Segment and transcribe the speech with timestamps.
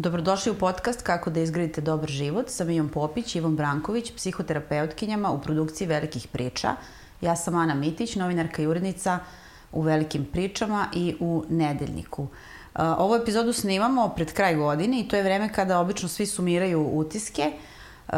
[0.00, 5.30] Dobrodošli u podcast Kako da izgradite dobar život sa Mijom Popić i Ivom Branković, psihoterapeutkinjama
[5.30, 6.74] u produkciji Velikih priča.
[7.20, 9.18] Ja sam Ana Mitić, novinarka i urednica
[9.72, 12.26] u Velikim pričama i u Nedeljniku.
[12.74, 17.52] Ovu epizodu snimamo pred kraj godine i to je vreme kada obično svi sumiraju utiske,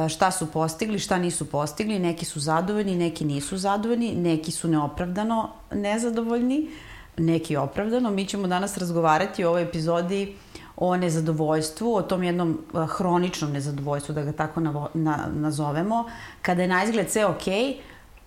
[0.09, 5.51] šta su postigli, šta nisu postigli, neki su zadovoljni, neki nisu zadovoljni, neki su neopravdano
[5.73, 6.71] nezadovoljni,
[7.17, 8.11] neki opravdano.
[8.11, 10.37] Mi ćemo danas razgovarati u ovoj epizodi
[10.77, 14.61] o nezadovoljstvu, o tom jednom uh, hroničnom nezadovoljstvu, da ga tako
[14.95, 16.05] na, nazovemo,
[16.43, 17.77] kada je na izgled sve okej, okay,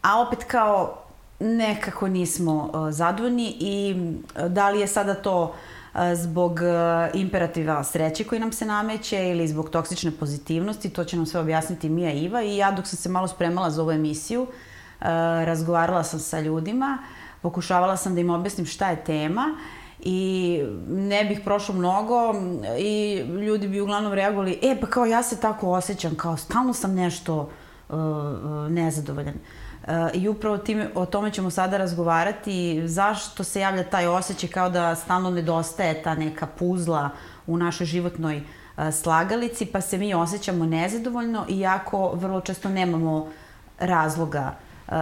[0.01, 0.97] a opet kao
[1.39, 3.95] nekako nismo uh, zadovoljni i
[4.35, 5.55] uh, da li je sada to
[6.15, 6.59] zbog
[7.13, 11.89] imperativa sreće koji nam se nameće ili zbog toksične pozitivnosti, to će nam sve objasniti
[11.89, 14.47] Mija Iva i ja dok sam se malo spremala za ovu emisiju,
[15.45, 16.97] razgovarala sam sa ljudima,
[17.41, 19.84] pokušavala sam da im objasnim šta je tema i
[20.87, 22.33] ne bih prošlo mnogo
[22.79, 26.93] i ljudi bi uglavnom reagovali, e pa kao ja se tako osjećam, kao stalno sam
[26.93, 27.35] nešto
[27.89, 29.35] uh, uh nezadovoljan.
[29.35, 34.69] Uh, I upravo tim, o tome ćemo sada razgovarati, zašto se javlja taj osjećaj kao
[34.69, 37.09] da stalno nedostaje ta neka puzla
[37.47, 43.27] u našoj životnoj uh, slagalici, pa se mi osjećamo nezadovoljno, iako vrlo često nemamo
[43.79, 44.55] razloga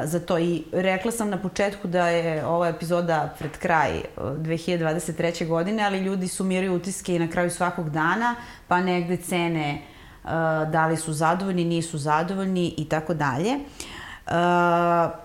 [0.03, 0.39] za to.
[0.39, 5.47] I rekla sam na početku da je ova epizoda pred kraj 2023.
[5.47, 8.35] godine, ali ljudi sumiraju utiske i na kraju svakog dana,
[8.67, 9.81] pa negde cene
[10.71, 13.59] da li su zadovoljni, nisu zadovoljni i tako dalje.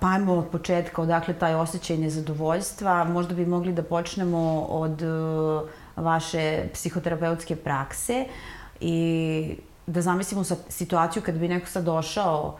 [0.01, 3.05] Pa ajmo od početka, odakle taj osjećaj nezadovoljstva.
[3.05, 5.03] Možda bi mogli da počnemo od
[5.97, 8.25] vaše psihoterapeutske prakse
[8.81, 9.57] i
[9.87, 12.59] da zamislimo situaciju kad bi neko sad došao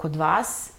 [0.00, 0.71] kod vas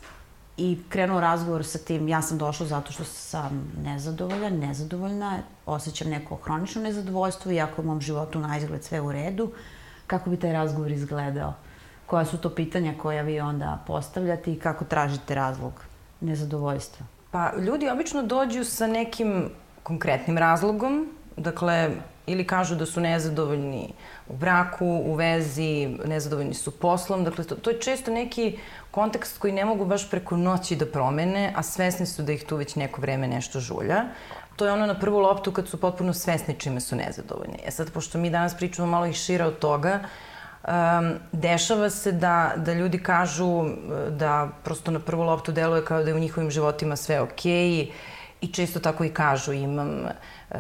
[0.58, 6.36] i krenuo razgovor sa tim, ja sam došla zato što sam nezadovoljan, nezadovoljna, osjećam neko
[6.36, 9.52] hronično nezadovoljstvo, iako u mom životu na izgled sve u redu.
[10.08, 11.54] Kako bi taj razgovor izgledao?
[12.06, 15.74] Koja su to pitanja koja vi onda postavljate i kako tražite razlog
[16.22, 17.06] nezadovoljstva?
[17.32, 19.50] Pa ljudi obično dođu sa nekim
[19.84, 21.92] konkretnim razlogom, dakle,
[22.26, 23.94] ili kažu da su nezadovoljni
[24.28, 27.24] u braku, u vezi, nezadovoljni su poslom.
[27.24, 28.58] Dakle, to, to je često neki
[28.94, 32.56] kontekst koji ne mogu baš preko noći da promene, a svesni su da ih tu
[32.56, 34.04] već neko vreme nešto žulja.
[34.56, 37.58] To je ono na prvu loptu kad su potpuno svesni čime su nezadovoljni.
[37.66, 42.54] E sad, pošto mi danas pričamo malo i šira od toga, um, dešava se da,
[42.58, 43.66] da ljudi kažu
[44.10, 47.92] da prosto na prvu loptu deluje kao da je u njihovim životima sve okej okay,
[48.42, 49.90] i često tako i kažu imam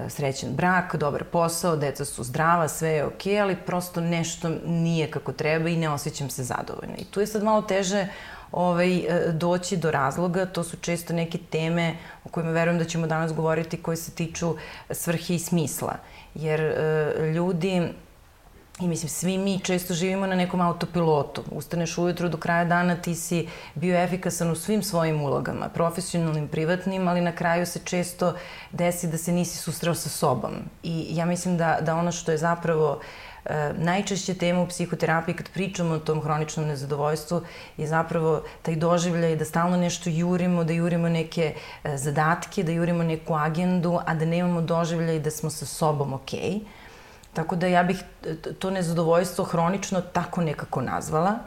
[0.09, 5.11] srećen brak, dobar posao, deca su zdrava, sve je okej, okay, ali prosto nešto nije
[5.11, 6.95] kako treba i ne osjećam se zadovoljno.
[6.97, 8.07] I tu je sad malo teže
[8.51, 13.07] ovaj, e, doći do razloga, to su često neke teme o kojima verujem da ćemo
[13.07, 14.55] danas govoriti koje se tiču
[14.91, 15.95] svrhe i smisla.
[16.35, 17.89] Jer e, ljudi
[18.83, 21.43] I mislim, svi mi često živimo na nekom autopilotu.
[21.51, 27.07] Ustaneš ujutru do kraja dana, ti si bio efikasan u svim svojim ulogama, profesionalnim, privatnim,
[27.07, 28.33] ali na kraju se često
[28.71, 30.51] desi da se nisi susreo sa sobom.
[30.83, 32.99] I ja mislim da, da ono što je zapravo
[33.45, 37.41] e, najčešće tema u psihoterapiji kad pričamo o tom hroničnom nezadovoljstvu
[37.77, 43.03] je zapravo taj doživljaj da stalno nešto jurimo, da jurimo neke e, zadatke, da jurimo
[43.03, 46.39] neku agendu, a da nemamo doživljaj da smo sa sobom okej.
[46.39, 46.82] Okay
[47.33, 48.03] Tako da ja bih
[48.59, 51.39] to nezadovoljstvo hronično tako nekako nazvala.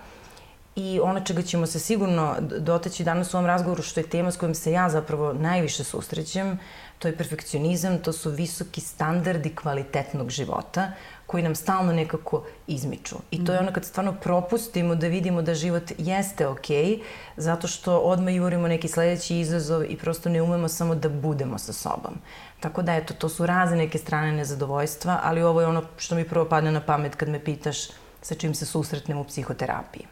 [0.76, 4.36] I ono čega ćemo se sigurno doteći danas u ovom razgovoru, što je tema s
[4.36, 6.58] kojom se ja zapravo najviše susrećem,
[6.98, 10.92] to je perfekcionizam, to su visoki standardi kvalitetnog života
[11.26, 13.16] koji nam stalno nekako izmiču.
[13.30, 17.02] I to je ono kad stvarno propustimo da vidimo da život jeste okej, okay,
[17.36, 21.72] zato što odmah jurimo neki sledeći izazov i prosto ne umemo samo da budemo sa
[21.72, 22.14] sobom.
[22.60, 26.28] Tako da, eto, to su razne neke strane nezadovoljstva, ali ovo je ono što mi
[26.28, 27.78] prvo padne na pamet kad me pitaš
[28.22, 30.06] sa čim se susretnem u psihoterapiji.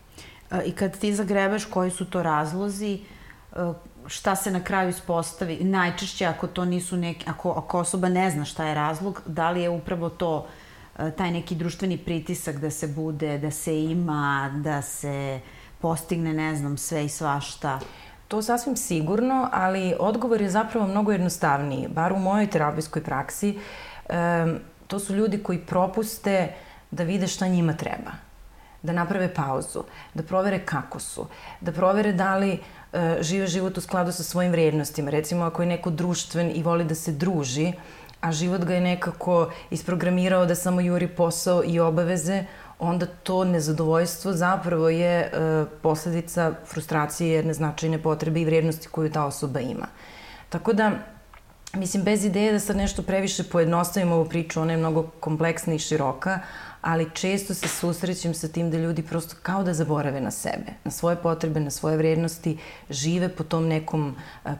[0.64, 3.00] I kad ti zagrebeš koji su to razlozi,
[4.06, 5.64] šta se na kraju ispostavi?
[5.64, 9.62] Najčešće ako to nisu neki, ako, ako osoba ne zna šta je razlog, da li
[9.62, 10.46] je upravo to
[11.16, 15.40] taj neki društveni pritisak da se bude, da se ima, da se
[15.80, 17.80] postigne, ne znam, sve i svašta?
[18.28, 21.88] To sasvim sigurno, ali odgovor je zapravo mnogo jednostavniji.
[21.88, 23.58] Bar u mojoj terapijskoj praksi,
[24.86, 26.52] to su ljudi koji propuste
[26.90, 28.10] da vide šta njima treba.
[28.82, 31.26] Da naprave pauzu, da provere kako su,
[31.60, 35.10] da provere da li uh, žive život u skladu sa svojim vrednostima.
[35.10, 37.72] Recimo, ako je neko društven i voli da se druži,
[38.24, 42.44] a život ga je nekako isprogramirao da samo juri posao i obaveze,
[42.78, 45.30] onda to nezadovoljstvo zapravo je e,
[45.82, 49.86] posledica frustracije jedne značajne potrebe i vrednosti koju ta osoba ima.
[50.48, 50.90] Tako da,
[51.74, 55.78] mislim, bez ideje da sad nešto previše pojednostavimo ovu priču, ona je mnogo kompleksna i
[55.78, 56.38] široka,
[56.84, 60.90] ali često se susrećem sa tim da ljudi prosto kao da zaborave na sebe, na
[60.90, 62.58] svoje potrebe, na svoje vrednosti,
[62.90, 64.16] žive po tom nekom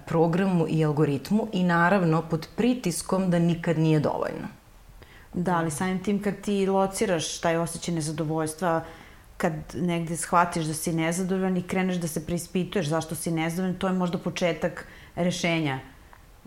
[0.07, 4.49] programu i algoritmu i naravno pod pritiskom da nikad nije dovoljno.
[5.35, 8.85] Da, ali samim tim kad ti lociraš taj osjećaj nezadovoljstva,
[9.37, 13.87] kad negde shvatiš da si nezadovoljan i kreneš da se preispituješ zašto si nezadovoljan, to
[13.87, 15.79] je možda početak rešenja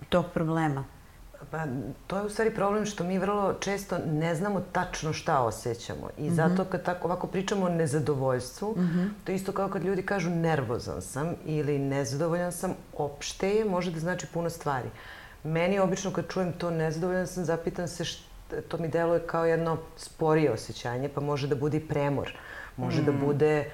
[0.09, 0.96] tog problema.
[1.51, 1.63] Pa,
[2.07, 6.09] to je u stvari problem što mi vrlo često ne znamo tačno šta osjećamo.
[6.17, 6.35] I mm -hmm.
[6.35, 9.09] zato kad tako ovako pričamo o nezadovoljstvu, mm -hmm.
[9.23, 13.91] to je isto kao kad ljudi kažu nervozan sam ili nezadovoljan sam, opšte je, može
[13.91, 14.89] da znači puno stvari.
[15.43, 19.77] Meni obično kad čujem to nezadovoljan sam, zapitam se šta, to mi deluje kao jedno
[19.97, 22.33] sporije osjećanje, pa može da bude i premor.
[22.77, 23.05] Može mm.
[23.05, 23.71] da bude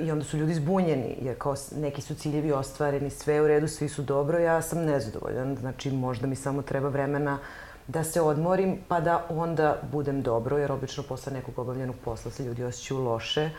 [0.00, 3.88] i onda su ljudi zbunjeni, jer kao neki su ciljevi ostvareni, sve u redu, svi
[3.88, 7.38] su dobro, ja sam nezadovoljan, znači možda mi samo treba vremena
[7.86, 12.44] da se odmorim, pa da onda budem dobro, jer obično posle nekog obavljenog posla se
[12.44, 13.50] ljudi osjećaju loše,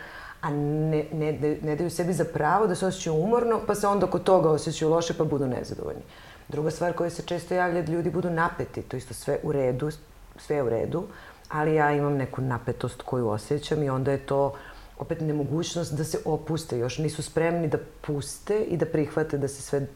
[0.42, 4.06] a ne, ne, ne daju sebi za pravo da se osjećaju umorno, pa se onda
[4.06, 6.02] oko toga osjećaju loše, pa budu nezadovoljni.
[6.48, 9.92] Druga stvar koja se često javlja da ljudi budu napeti, to isto sve u redu,
[10.38, 11.04] sve u redu,
[11.50, 14.54] ali ja imam neku napetost koju osjećam i onda je to
[15.02, 19.62] opet nemogućnost da se opuste, još nisu spremni da puste i da prihvate da se
[19.62, 19.88] sve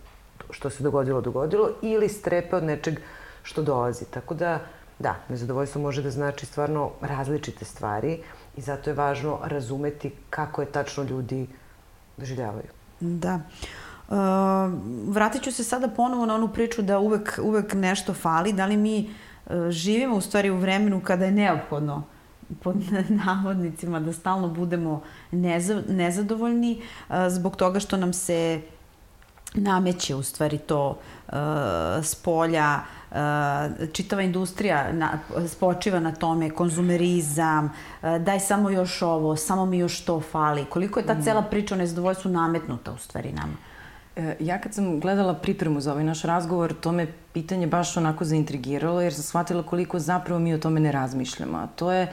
[0.50, 3.00] što se dogodilo, dogodilo, ili strepe od nečeg
[3.44, 4.06] što dolazi.
[4.06, 4.60] Tako da,
[5.00, 8.18] da, nezadovoljstvo može da znači stvarno različite stvari
[8.58, 11.48] i zato je važno razumeti kako je tačno ljudi
[12.18, 12.74] doživljavaju.
[13.00, 13.40] Da.
[14.10, 14.16] Uh,
[15.08, 18.54] vratit ću se sada ponovo na onu priču da uvek, uvek nešto fali.
[18.54, 19.10] Da li mi
[19.46, 22.04] uh, živimo u stvari u vremenu kada je neophodno
[22.64, 22.76] pod
[23.26, 25.02] navodnicima da stalno budemo
[25.88, 26.82] nezadovoljni
[27.30, 28.62] zbog toga što nam se
[29.54, 31.00] nameće u stvari to
[32.04, 32.80] s polja,
[33.94, 40.22] čitava industrija na, spočiva na tome, konzumerizam, daj samo još ovo, samo mi još to
[40.22, 40.66] fali.
[40.66, 41.24] Koliko je ta mm.
[41.24, 43.54] cela priča o nezadovoljstvu nametnuta u stvari nama?
[44.16, 48.26] E, ja kad sam gledala pripremu za ovaj naš razgovor, to me pitanje baš onako
[48.26, 51.58] zaintrigiralo, jer sam shvatila koliko zapravo mi o tome ne razmišljamo.
[51.58, 52.08] A to je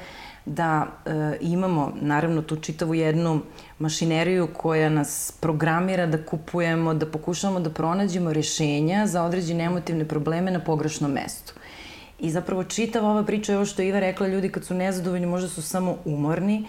[0.44, 3.40] da e, imamo, naravno, tu čitavu jednu
[3.78, 10.50] mašineriju koja nas programira da kupujemo, da pokušavamo da pronađemo rešenja za određene emotivne probleme
[10.50, 11.54] na pogrešnom mestu.
[12.18, 15.26] I zapravo čitava ova priča je ovo što je Iva rekla, ljudi kad su nezadovoljni
[15.26, 16.66] možda su samo umorni,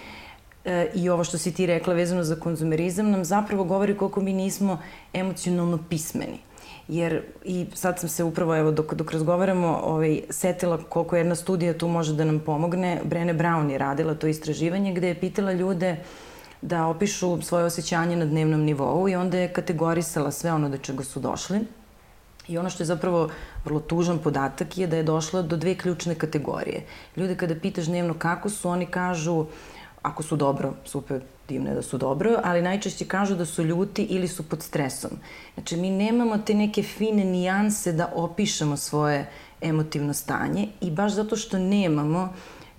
[0.66, 4.34] e, i ovo što si ti rekla vezano za konzumerizam nam zapravo govori koliko mi
[4.34, 4.80] nismo
[5.14, 6.40] emocionalno pismeni.
[6.88, 11.78] Jer i sad sam se upravo, evo, dok, dok razgovaramo, ovaj, setila koliko jedna studija
[11.78, 13.02] tu može da nam pomogne.
[13.04, 15.98] Brene Brown je radila to istraživanje gde je pitala ljude
[16.62, 21.04] da opišu svoje osjećanje na dnevnom nivou i onda je kategorisala sve ono do čega
[21.04, 21.60] su došli.
[22.48, 23.30] I ono što je zapravo
[23.66, 26.86] vrlo tužan podatak je da je došla do dve ključne kategorije.
[27.16, 29.46] Ljude kada pitaš dnevno kako su, oni kažu
[30.04, 34.04] ako su dobro, super, divno je da su dobro, ali najčešće kažu da su ljuti
[34.04, 35.12] ili su pod stresom.
[35.54, 39.30] Znači, mi nemamo te neke fine nijanse da opišemo svoje
[39.62, 42.34] emotivno stanje i baš zato što nemamo,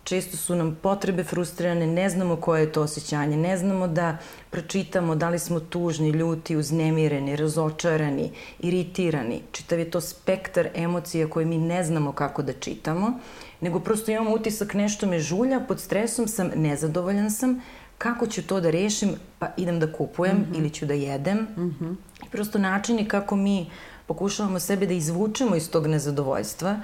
[0.05, 4.17] često su nam potrebe frustrirane, ne znamo koje je to osjećanje, ne znamo da
[4.51, 9.43] pročitamo da li smo tužni, ljuti, uznemireni, razočarani, iritirani.
[9.53, 13.19] Čitav je to spektar emocija koje mi ne znamo kako da čitamo,
[13.65, 17.63] nego prosto imamo utisak nešto me žulja, pod stresom sam, nezadovoljan sam,
[17.99, 20.59] kako ću to da rešim, pa idem da kupujem mm -hmm.
[20.59, 21.39] ili ću da jedem.
[21.39, 21.95] Mm -hmm.
[22.27, 23.71] I prosto načini kako mi
[24.07, 26.77] pokušavamo sebe da izvučemo iz tog nezadovoljstva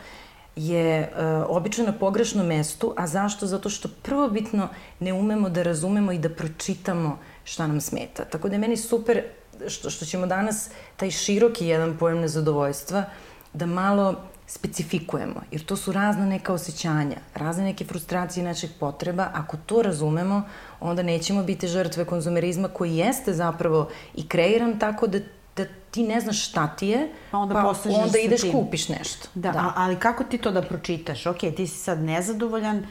[0.56, 3.46] je uh, obično na pogrešnom mestu, a zašto?
[3.46, 4.68] Zato što prvobitno
[5.00, 8.24] ne umemo da razumemo i da pročitamo šta nam smeta.
[8.24, 9.22] Tako da je meni super
[9.68, 13.04] što, što ćemo danas taj široki jedan pojem nezadovoljstva
[13.52, 14.16] da malo
[14.46, 19.30] specifikujemo, jer to su razna neka osjećanja, razne neke frustracije naših potreba.
[19.34, 20.42] Ako to razumemo,
[20.80, 25.18] onda nećemo biti žrtve konzumerizma koji jeste zapravo i kreiran tako da
[25.56, 28.52] da ti ne znaš šta ti je, pa onda, pa onda ideš tim.
[28.52, 29.28] kupiš nešto.
[29.34, 31.26] Da, da, ali kako ti to da pročitaš?
[31.26, 32.86] Ok, ti si sad nezadovoljan,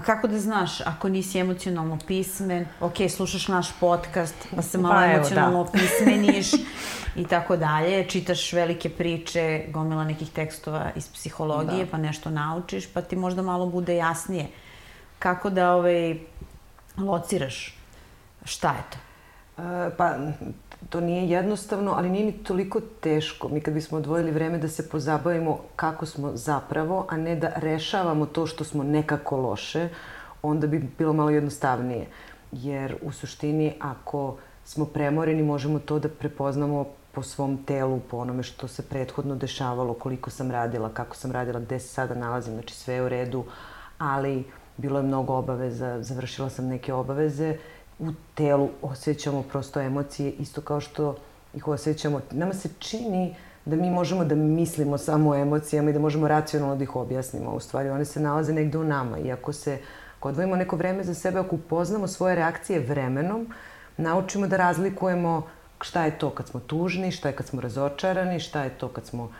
[0.00, 4.94] Pa kako da znaš, ako nisi emocionalno pismen, ok, slušaš naš podcast, pa se malo
[4.94, 5.70] pa, evo, emocionalno da.
[5.70, 6.52] pismeniš
[7.22, 11.90] i tako dalje, čitaš velike priče, gomila nekih tekstova iz psihologije, da.
[11.90, 14.46] pa nešto naučiš, pa ti možda malo bude jasnije.
[15.18, 16.18] Kako da ovaj,
[16.96, 17.76] lociraš
[18.44, 18.98] šta je to?
[19.62, 20.16] E, pa
[20.88, 23.48] to nije jednostavno, ali nije ni toliko teško.
[23.48, 28.26] Mi kad bismo odvojili vreme da se pozabavimo kako smo zapravo, a ne da rešavamo
[28.26, 29.88] to što smo nekako loše,
[30.42, 32.06] onda bi bilo malo jednostavnije.
[32.52, 38.42] Jer u suštini ako smo premoreni možemo to da prepoznamo po svom telu, po onome
[38.42, 42.74] što se prethodno dešavalo, koliko sam radila, kako sam radila, gde se sada nalazim, znači
[42.74, 43.44] sve je u redu,
[43.98, 44.44] ali
[44.76, 47.56] bilo je mnogo obaveza, završila sam neke obaveze,
[48.00, 51.16] u telu osjećamo prosto emocije, isto kao što
[51.54, 52.20] ih osjećamo.
[52.30, 56.76] Nama se čini da mi možemo da mislimo samo o emocijama i da možemo racionalno
[56.76, 57.50] da ih objasnimo.
[57.50, 59.18] U stvari, one se nalaze negde u nama.
[59.18, 59.78] I ako se,
[60.18, 63.46] ako odvojimo neko vreme za sebe, ako upoznamo svoje reakcije vremenom,
[63.96, 65.42] naučimo da razlikujemo
[65.80, 69.06] šta je to kad smo tužni, šta je kad smo razočarani, šta je to kad
[69.06, 69.30] smo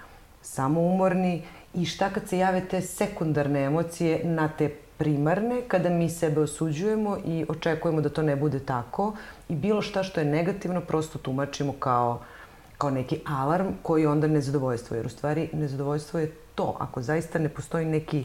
[0.43, 1.43] samoumorni
[1.75, 7.17] i šta kad se jave te sekundarne emocije na te primarne, kada mi sebe osuđujemo
[7.25, 9.15] i očekujemo da to ne bude tako
[9.49, 12.21] i bilo šta što je negativno prosto tumačimo kao,
[12.79, 16.77] kao neki alarm koji onda nezadovoljstvo, jer u stvari nezadovoljstvo je to.
[16.81, 18.25] Ako zaista ne postoji neki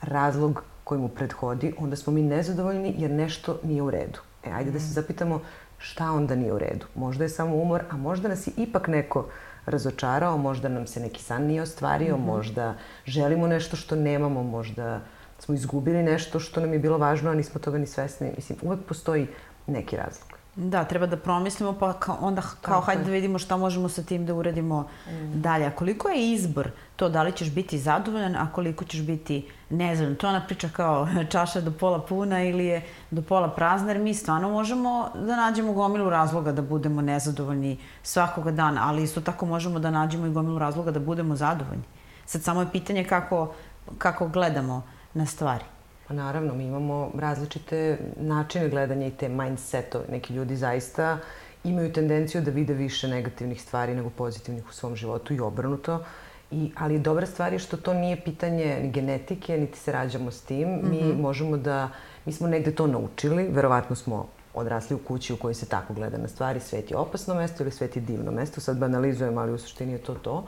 [0.00, 4.18] razlog koji mu prethodi, onda smo mi nezadovoljni jer nešto nije u redu.
[4.44, 5.40] E, ajde da se zapitamo
[5.78, 6.86] šta onda nije u redu.
[6.94, 9.26] Možda je samo umor, a možda nas je ipak neko
[9.66, 12.26] razočarao, možda nam se neki san nije ostvario, mm -hmm.
[12.26, 12.74] možda
[13.06, 15.00] želimo nešto što nemamo, možda
[15.38, 18.32] smo izgubili nešto što nam je bilo važno, a nismo toga ni svesni.
[18.36, 19.26] Mislim, uvek postoji
[19.66, 20.38] neki razlog.
[20.58, 23.04] Da, treba da promislimo, pa kao, onda kao Tako hajde je.
[23.04, 25.40] da vidimo šta možemo sa tim da uradimo mm.
[25.40, 25.66] dalje.
[25.66, 30.16] A koliko je izbor to da li ćeš biti zadovoljan, a koliko ćeš biti nezadovoljan?
[30.16, 34.14] To ona priča kao čaša do pola puna ili je do pola prazna, jer mi
[34.14, 39.78] stvarno možemo da nađemo gomilu razloga da budemo nezadovoljni svakoga dana, ali isto tako možemo
[39.78, 41.84] da nađemo i gomilu razloga da budemo zadovoljni.
[42.26, 43.54] Sad samo je pitanje kako,
[43.98, 44.82] kako gledamo
[45.18, 45.64] na stvari.
[46.08, 50.04] Pa naravno, mi imamo različite načine gledanja i te mindsetove.
[50.10, 51.18] Neki ljudi zaista
[51.64, 56.04] imaju tendenciju da vide više negativnih stvari nego pozitivnih u svom životu i obrnuto.
[56.50, 60.40] I, ali dobra stvar je što to nije pitanje ni genetike, niti se rađamo s
[60.40, 60.68] tim.
[60.68, 60.90] Mm -hmm.
[60.90, 61.20] Mi mhm.
[61.20, 61.90] možemo da,
[62.24, 66.18] mi smo negde to naučili, verovatno smo odrasli u kući u kojoj se tako gleda
[66.18, 69.58] na stvari, svet je opasno mesto ili svet je divno mesto, sad banalizujem, ali u
[69.58, 70.44] suštini je to to.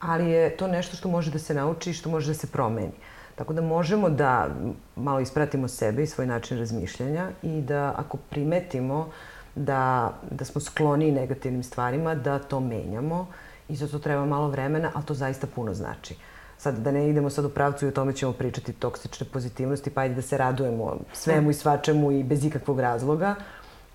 [0.00, 2.88] Ali je to nešto što može da se nauči i što može da se promeni.
[2.88, 4.48] Uh, Tako da možemo da
[4.96, 9.10] malo ispratimo sebe i svoj način razmišljanja i da ako primetimo
[9.54, 13.26] da, da smo skloni negativnim stvarima, da to menjamo
[13.68, 16.16] i za to treba malo vremena, ali to zaista puno znači.
[16.58, 20.00] Sad, da ne idemo sad u pravcu i o tome ćemo pričati toksične pozitivnosti, pa
[20.00, 23.34] ajde da se radujemo svemu i svačemu i bez ikakvog razloga,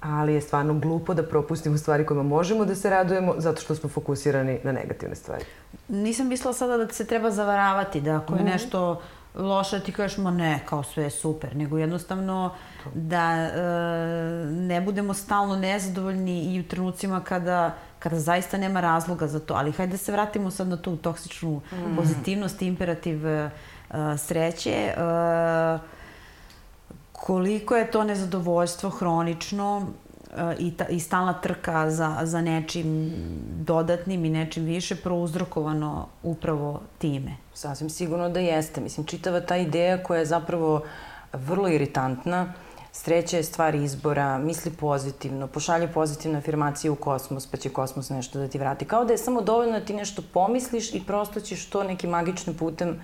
[0.01, 3.89] ali je stvarno glupo da propustimo stvari kojima možemo da se radujemo zato što smo
[3.89, 5.45] fokusirani na negativne stvari.
[5.87, 9.01] Nisam mislila sada da se treba zavaravati, da ako je nešto
[9.35, 12.53] loše ti kažeš, ma ne, kao sve je super, nego jednostavno
[12.93, 13.51] da e,
[14.45, 19.53] ne budemo stalno nezadovoljni i u trenucima kada, kada zaista nema razloga za to.
[19.53, 21.95] Ali hajde da se vratimo sad na tu toksičnu mm.
[21.95, 23.49] pozitivnost i imperativ e,
[24.17, 24.71] sreće.
[24.71, 24.93] E,
[27.11, 29.87] koliko je to nezadovoljstvo hronično
[30.59, 33.13] i, ta, i stalna trka za, za nečim
[33.65, 37.35] dodatnim i nečim više prouzrokovano upravo time?
[37.53, 38.81] Sasvim sigurno da jeste.
[38.81, 40.83] Mislim, čitava ta ideja koja je zapravo
[41.33, 42.53] vrlo iritantna,
[42.93, 48.39] Sreća je stvar izbora, misli pozitivno, pošalje pozitivne afirmacije u kosmos, pa će kosmos nešto
[48.39, 48.85] da ti vrati.
[48.85, 52.55] Kao da je samo dovoljno da ti nešto pomisliš i prosto ćeš to nekim magičnim
[52.55, 52.99] putem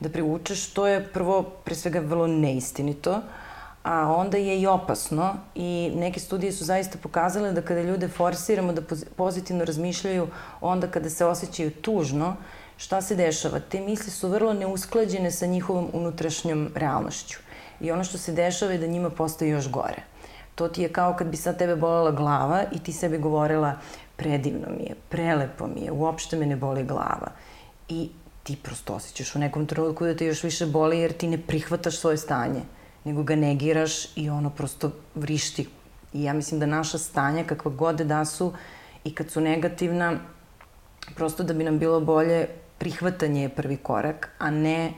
[0.00, 0.70] da privučeš.
[0.70, 3.12] To je prvo, pre svega, vrlo neistinito.
[3.12, 3.47] Uh,
[3.88, 8.72] a onda je i opasno i neke studije su zaista pokazale da kada ljude forsiramo
[8.72, 8.82] da
[9.16, 10.26] pozitivno razmišljaju
[10.60, 12.36] onda kada se osjećaju tužno,
[12.76, 13.60] šta se dešava?
[13.60, 17.38] Te misli su vrlo neusklađene sa njihovom unutrašnjom realnošću.
[17.80, 20.02] I ono što se dešava je da njima postaje još gore.
[20.54, 23.78] To ti je kao kad bi sad tebe bolela glava i ti sebi govorila
[24.16, 27.30] predivno mi je, prelepo mi je, uopšte me ne boli glava.
[27.88, 28.10] I
[28.42, 31.98] ti prosto osjećaš u nekom trenutku da te još više boli jer ti ne prihvataš
[31.98, 32.60] svoje stanje
[33.04, 35.68] nego ga negiraš i ono prosto vrišti.
[36.12, 38.52] I ja mislim da naša stanja, kakva god da su,
[39.04, 40.18] i kad su negativna,
[41.14, 44.92] prosto da bi nam bilo bolje, prihvatanje je prvi korak, a ne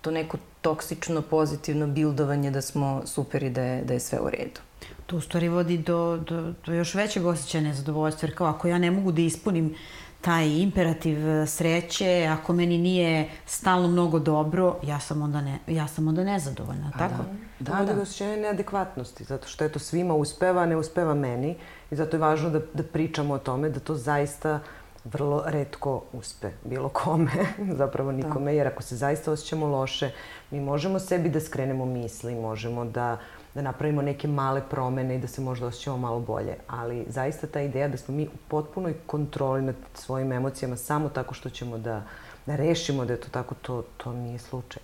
[0.00, 4.30] to neko toksično, pozitivno bildovanje da smo super i da je, da je sve u
[4.30, 4.60] redu.
[5.06, 8.78] To u stvari vodi do, do, do još većeg osjećaja nezadovoljstva, jer kao ako ja
[8.78, 9.74] ne mogu da ispunim
[10.20, 15.88] taj imperativ e, sreće, ako meni nije stalno mnogo dobro, ja sam onda, ne, ja
[15.88, 17.22] sam onda nezadovoljna, pa tako?
[17.58, 17.84] Da, da.
[17.84, 17.94] da.
[17.94, 21.56] da osjećanje neadekvatnosti, zato što eto svima uspeva, ne uspeva meni
[21.90, 24.60] i zato je važno da, da pričamo o tome, da to zaista
[25.04, 27.32] vrlo redko uspe bilo kome,
[27.80, 28.56] zapravo nikome, da.
[28.58, 30.10] jer ako se zaista osjećamo loše,
[30.50, 33.18] mi možemo sebi da skrenemo misli, možemo da
[33.54, 36.56] da napravimo neke male promene i da se možda osjećamo malo bolje.
[36.66, 41.34] Ali zaista ta ideja da smo mi u potpunoj kontroli nad svojim emocijama samo tako
[41.34, 42.02] što ćemo da,
[42.46, 44.82] da rešimo da je to tako, to, to nije slučaj.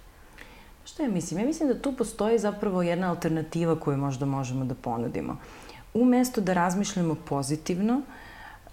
[0.84, 1.40] Što ja mislim?
[1.40, 5.36] Ja mislim da tu postoji zapravo jedna alternativa koju možda možemo da ponudimo.
[5.94, 8.02] Umesto da razmišljamo pozitivno,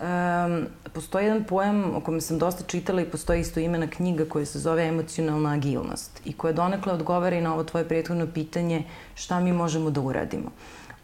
[0.03, 4.45] Um, postoji jedan pojam o kome sam dosta čitala i postoji isto imena knjiga koja
[4.45, 8.83] se zove emocionalna agilnost i koja donekle odgovara i na ovo tvoje prethodno pitanje
[9.15, 10.51] šta mi možemo da uradimo.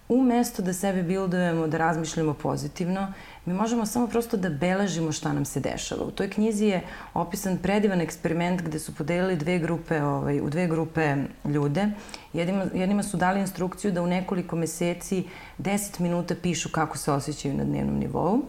[0.09, 3.13] Umesto da sebe bildujemo, da razmišljamo pozitivno,
[3.45, 6.03] mi možemo samo prosto da beležimo šta nam se dešava.
[6.03, 6.81] U toj knjizi je
[7.13, 11.15] opisan predivan eksperiment gde su podelili dve grupe, ovaj, u dve grupe
[11.45, 11.87] ljude.
[12.33, 15.23] Jednima, jednima su dali instrukciju da u nekoliko meseci
[15.59, 18.41] 10 minuta pišu kako se osjećaju na dnevnom nivou.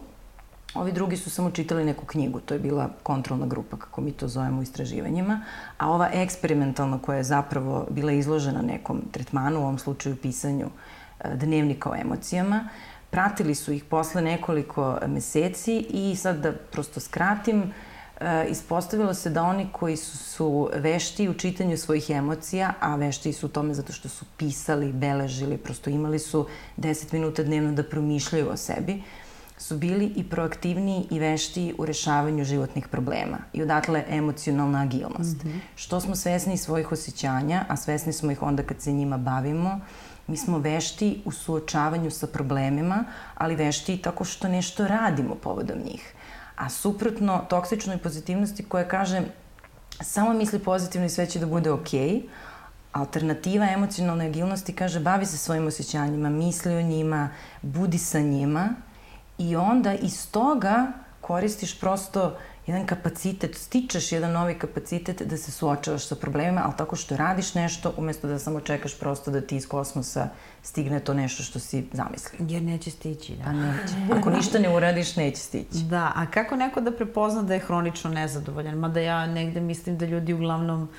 [0.73, 4.27] Ovi drugi su samo čitali neku knjigu, to je bila kontrolna grupa, kako mi to
[4.27, 5.41] zovemo u istraživanjima,
[5.77, 10.65] a ova eksperimentalna koja je zapravo bila izložena nekom tretmanu, u ovom slučaju pisanju
[11.19, 12.69] e, dnevnika o emocijama,
[13.09, 17.63] pratili su ih posle nekoliko meseci i sad da prosto skratim,
[18.19, 23.33] e, ispostavilo se da oni koji su, su vešti u čitanju svojih emocija, a vešti
[23.33, 26.47] su u tome zato što su pisali, beležili, prosto imali su
[26.77, 29.01] 10 minuta dnevno da promišljaju o sebi,
[29.61, 35.43] su bili i proaktivniji i veštiji u rešavanju životnih problema i odatle emocionalna agilnost.
[35.43, 35.59] Mm -hmm.
[35.75, 39.79] Što smo svesni svojih osjećanja, a svesni smo ih onda kad se njima bavimo,
[40.27, 43.03] mi smo vešti u suočavanju sa problemima,
[43.35, 46.13] ali vešti tako što nešto radimo povodom njih.
[46.55, 49.21] A suprotno toksičnoj pozitivnosti koja kaže
[49.99, 52.21] samo misli pozitivno i sve će da bude okej, okay,
[52.91, 57.29] alternativa emocionalne agilnosti kaže bavi se svojim osjećanjima, misli o njima,
[57.61, 58.69] budi sa njima
[59.37, 66.07] i onda iz toga koristiš prosto jedan kapacitet, stičeš jedan novi kapacitet da se suočavaš
[66.07, 69.67] sa problemima, ali tako što radiš nešto umesto da samo čekaš prosto da ti iz
[69.67, 70.29] kosmosa
[70.61, 72.39] stigne to nešto što si zamislio.
[72.49, 73.43] Jer neće stići, da.
[73.43, 73.93] Pa neće.
[74.19, 75.83] Ako ništa ne uradiš, neće stići.
[75.83, 78.77] Da, a kako neko da prepozna da je hronično nezadovoljan?
[78.77, 80.89] Mada ja negde mislim da ljudi uglavnom uh,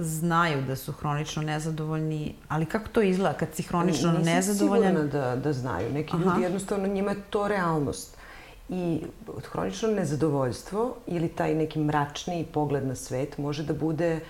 [0.00, 4.94] znaju da su hronično nezadovoljni, ali kako to izgleda kad si hronično Nisam nezadovoljan?
[4.94, 5.92] Nisam sigurna da, da znaju.
[5.92, 6.24] Neki Aha.
[6.24, 8.16] ljudi jednostavno njima je to realnost.
[8.68, 9.02] I
[9.52, 14.20] hronično nezadovoljstvo ili taj neki mračniji pogled na svet može da bude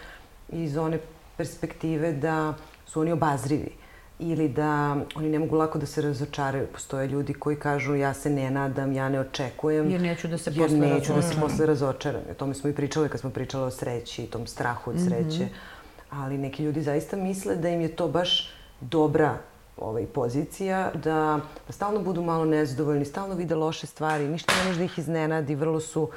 [0.49, 0.99] iz one
[1.37, 2.55] perspektive da
[2.87, 3.86] su oni obazrivi
[4.19, 6.67] ili da oni ne mogu lako da se razočaraju.
[6.67, 9.91] Postoje ljudi koji kažu ja se ne nadam, ja ne očekujem.
[9.91, 12.23] Jer neću da se jer posle neću da se posle razočaram.
[12.31, 15.45] O tome smo i pričali kad smo pričali o sreći i tom strahu od sreće.
[15.45, 16.11] Mm -hmm.
[16.11, 18.51] Ali neki ljudi zaista misle da im je to baš
[18.81, 19.39] dobra
[19.77, 24.79] ovaj, pozicija, da, da stalno budu malo nezadovoljni, stalno vide loše stvari, ništa ne može
[24.79, 26.09] da ih iznenadi, vrlo su,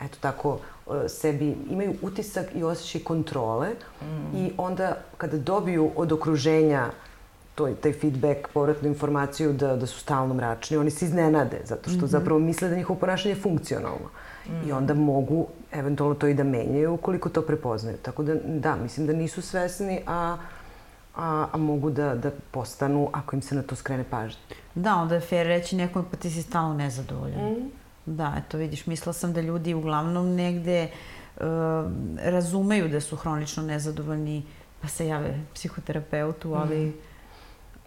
[0.00, 0.58] eto tako,
[1.04, 3.68] e, sebi, imaju utisak i osjećaj kontrole
[4.02, 4.36] mm.
[4.36, 6.90] i onda kada dobiju od okruženja
[7.54, 11.98] to, taj feedback, povratnu informaciju da, da su stalno mračni, oni se iznenade, zato što
[11.98, 12.10] mm -hmm.
[12.10, 14.08] zapravo misle da njihovo ponašanje je funkcionalno.
[14.46, 14.68] Mm.
[14.68, 17.96] I onda mogu eventualno to i da menjaju ukoliko to prepoznaju.
[18.02, 20.36] Tako da, da, mislim da nisu svesni, a
[21.16, 24.40] a, a mogu da, da postanu ako im se na to skrene pažnja.
[24.74, 27.50] Da, onda je fair reći nekom pa ti si stalno nezadovoljan.
[27.50, 27.70] Mm.
[28.06, 30.88] Da, eto vidiš, mislila sam da ljudi uglavnom negde
[31.36, 31.42] uh,
[32.22, 34.42] razumeju da su hronično nezadovoljni
[34.80, 36.94] pa se jave psihoterapeutu, ali mm.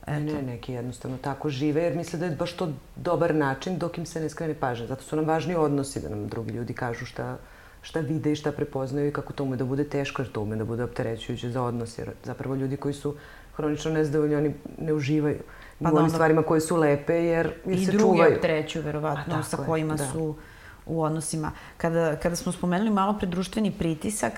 [0.08, 0.20] Eto.
[0.20, 4.06] Ne, neki jednostavno tako žive jer misle da je baš to dobar način dok im
[4.06, 4.88] se ne skrene pažnja.
[4.88, 7.38] Zato su nam važni odnosi da nam drugi ljudi kažu šta,
[7.82, 10.56] šta vide i šta prepoznaju i kako to ume da bude teško, jer to ume
[10.56, 13.16] da bude opterećujuće za odnos, jer zapravo ljudi koji su
[13.56, 15.40] hronično nezadovoljni, oni ne uživaju
[15.84, 18.16] pa u onim stvarima koje su lepe, jer, jer se čuvaju.
[18.16, 20.12] I drugi opterećuju, verovatno, sa kojima da.
[20.12, 20.36] su
[20.86, 21.52] u odnosima.
[21.78, 24.34] Kada, kada smo spomenuli malo pre društveni pritisak,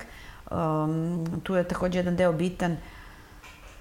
[0.50, 2.78] um, tu je takođe jedan deo bitan uh,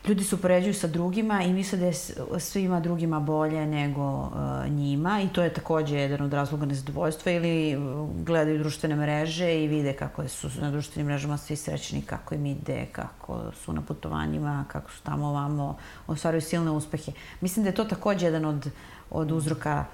[0.08, 1.94] ljudi se upoređuju sa drugima i misle da je
[2.40, 7.76] svima drugima bolje nego uh, njima i to je takođe jedan od razloga nezadovoljstva ili
[7.76, 12.46] uh, gledaju društvene mreže i vide kako su na društvenim mrežama svi srećni, kako im
[12.46, 17.12] ide, kako su na putovanjima, kako su tamo ovamo, ostvaruju silne uspehe.
[17.42, 18.70] Mislim da je to takođe jedan od,
[19.10, 19.86] od uzroka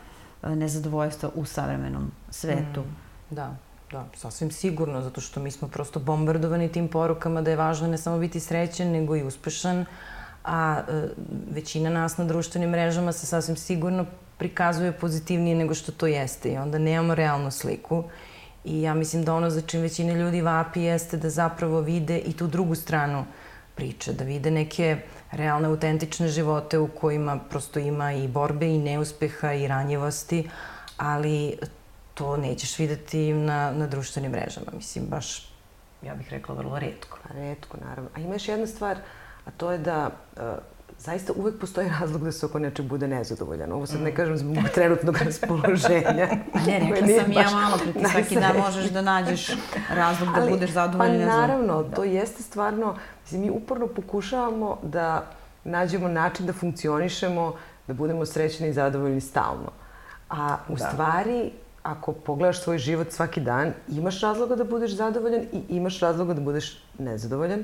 [0.44, 2.82] uh, nezadovoljstva u savremenom svetu.
[2.82, 3.56] Mm, da.
[3.94, 7.98] Da, sasvim sigurno, zato što mi smo prosto bombardovani tim porukama da je važno ne
[7.98, 9.86] samo biti srećen, nego i uspešan,
[10.44, 11.08] a e,
[11.52, 14.06] većina nas na društvenim mrežama se sasvim sigurno
[14.38, 18.04] prikazuje pozitivnije nego što to jeste i onda nemamo realnu sliku.
[18.66, 22.34] I ja mislim da ono za čim većina ljudi vapi jeste da zapravo vide i
[22.34, 23.26] tu drugu stranu
[23.76, 24.98] priče, da vide neke
[25.32, 30.50] realne, autentične živote u kojima prosto ima i borbe i neuspeha i ranjivosti,
[30.98, 31.58] ali
[32.14, 34.68] to nećeš videti na, na društvenim mrežama.
[34.74, 35.54] Mislim, baš,
[36.02, 37.18] ja bih rekla, vrlo redko.
[37.24, 38.10] Pa redko, naravno.
[38.16, 38.98] A ima još jedna stvar,
[39.46, 40.42] a to je da uh,
[41.00, 43.72] zaista uvek postoji razlog da se oko nečeg bude nezadovoljan.
[43.72, 44.16] Ovo sad ne mm.
[44.16, 46.28] kažem zbog trenutnog raspoloženja.
[46.68, 49.48] ne, rekla sam ja malo pre ti svaki dan možeš da nađeš
[49.90, 51.20] razlog da Ali, budeš zadovoljan.
[51.20, 51.96] Pa naravno, da.
[51.96, 55.26] to jeste stvarno, mislim, mi uporno pokušavamo da
[55.64, 57.56] nađemo način da funkcionišemo,
[57.88, 59.72] da budemo srećni i zadovoljni stalno
[60.30, 60.90] A u da.
[60.90, 61.52] stvari,
[61.84, 66.42] ako pogledaš svoj život svaki dan, imaš razloga da budeš zadovoljan i imaš razloga da
[66.42, 67.64] budeš nezadovoljan.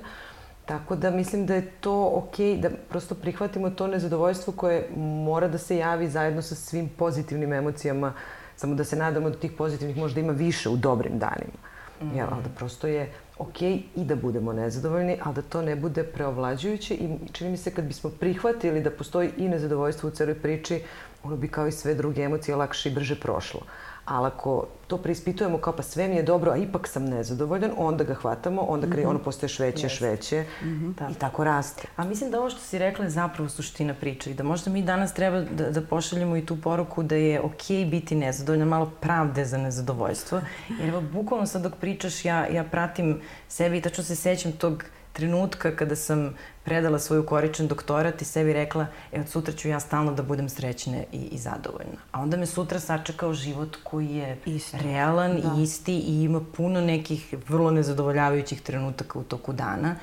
[0.65, 5.47] Tako da mislim da je to okej okay, da prosto prihvatimo to nezadovoljstvo koje mora
[5.47, 8.13] da se javi zajedno sa svim pozitivnim emocijama,
[8.55, 11.57] samo da se nadamo da tih pozitivnih možda ima više u dobrim danima.
[12.01, 12.15] Mm.
[12.15, 16.03] Jel, ali da prosto je ok i da budemo nezadovoljni, ali da to ne bude
[16.03, 20.81] preovlađujuće i čini mi se kad bismo prihvatili da postoji i nezadovoljstvo u celoj priči,
[21.23, 23.61] ono bi kao i sve druge emocije lakše i brže prošlo.
[24.09, 28.03] Ali ako to preispitujemo kao pa sve mi je dobro, a ipak sam nezadovoljan, onda
[28.03, 29.07] ga hvatamo, onda mm -hmm.
[29.07, 29.97] ono postaje šveće, yes.
[29.97, 31.11] šveće mm -hmm.
[31.11, 31.87] i tako raste.
[31.95, 34.83] A mislim da ovo što si rekla je zapravo suština priče i da možda mi
[34.83, 38.91] danas treba da, da pošaljemo i tu poruku da je okej okay biti nezadovoljan, malo
[38.99, 40.41] pravde za nezadovoljstvo.
[40.79, 44.83] Jer evo, bukvalno sad dok pričaš, ja, ja pratim sebi i tačno se sećam tog
[45.13, 46.35] trenutka kada sam
[46.69, 50.49] predala svoj ukoričen doktorat i sebi rekla, e, od sutra ću ja stalno da budem
[50.49, 51.97] srećna i, i zadovoljna.
[52.11, 54.77] A onda me sutra sačekao život koji je isti.
[54.83, 55.55] realan da.
[55.57, 59.95] i isti i ima puno nekih vrlo nezadovoljavajućih trenutaka u toku dana.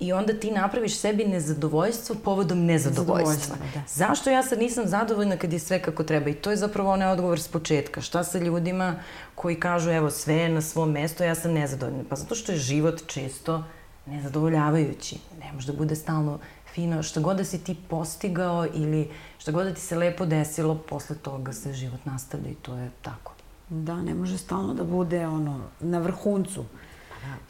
[0.00, 3.56] I onda ti napraviš sebi nezadovoljstvo povodom nezadovoljstva.
[3.74, 3.82] Da.
[3.88, 6.30] Zašto ja sad nisam zadovoljna kad je sve kako treba?
[6.30, 8.00] I to je zapravo onaj odgovor s početka.
[8.00, 8.94] Šta sa ljudima
[9.34, 12.04] koji kažu, evo, sve je na svom mestu, ja sam nezadovoljna?
[12.08, 13.64] Pa zato što je život često
[14.06, 15.18] nezadovoljavajući.
[15.40, 16.38] Ne može da bude stalno
[16.74, 17.02] fino.
[17.02, 21.16] Šta god da si ti postigao ili šta god da ti se lepo desilo, posle
[21.16, 23.32] toga se život nastavlja i to je tako.
[23.68, 26.64] Da, ne može stalno da bude ono, na vrhuncu.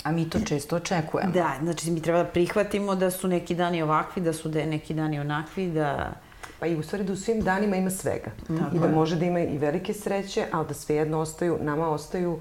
[0.03, 1.33] A mi to često očekujemo.
[1.33, 4.95] Da, znači mi treba da prihvatimo da su neki dani ovakvi, da su da neki
[4.95, 6.13] dani onakvi, da...
[6.61, 8.31] Pa i u stvari da u svim danima ima svega.
[8.59, 12.41] Tako I da može da ima i velike sreće, ali da svejedno ostaju, nama ostaju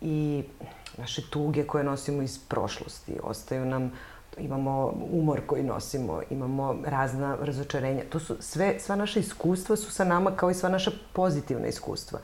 [0.00, 0.44] i
[0.98, 3.92] naše tuge koje nosimo iz prošlosti, ostaju nam
[4.38, 8.02] imamo umor koji nosimo, imamo razna razočarenja.
[8.10, 12.18] To su sve, sva naša iskustva su sa nama kao i sva naša pozitivna iskustva.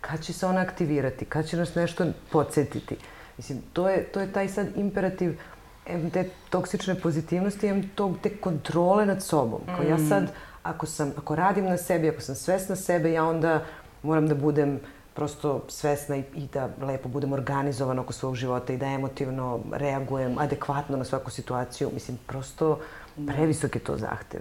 [0.00, 1.24] Kad će se ona aktivirati?
[1.24, 2.96] Kad će nas nešto podsjetiti?
[3.36, 5.38] Mislim, to je, to je taj sad imperativ
[5.86, 9.60] em te toksične pozitivnosti, em tog, te kontrole nad sobom.
[9.66, 10.08] Kao ja mm.
[10.08, 13.64] sad, ako, sam, ako radim na sebi, ako sam svesna sebe, ja onda
[14.02, 14.80] moram da budem
[15.16, 20.38] prosto svesna i, i da lepo budem organizovana oko svog života i da emotivno reagujem
[20.38, 21.90] adekvatno na svaku situaciju.
[21.94, 22.78] Mislim, prosto
[23.26, 24.40] previsok je to zahtev.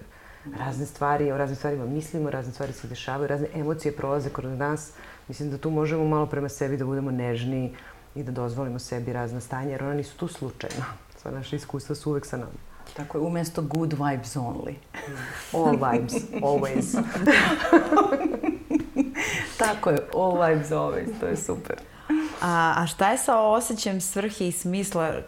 [0.60, 4.92] Razne stvari, o raznim stvarima mislimo, razne stvari se dešavaju, razne emocije prolaze kroz nas.
[5.28, 7.76] Mislim da tu možemo malo prema sebi da budemo nežni
[8.16, 10.86] i da dozvolimo sebi razna stanja, jer ona nisu tu slučajno.
[11.22, 12.52] Sva naše iskustva su uvek sa nama.
[12.94, 14.74] Tako je, umesto good vibes only.
[15.54, 16.98] All vibes, always.
[19.58, 21.76] Tako je, all vibes always, to je super.
[22.42, 25.06] A, a šta je sa osjećajem svrhe i smisla?
[25.08, 25.22] E,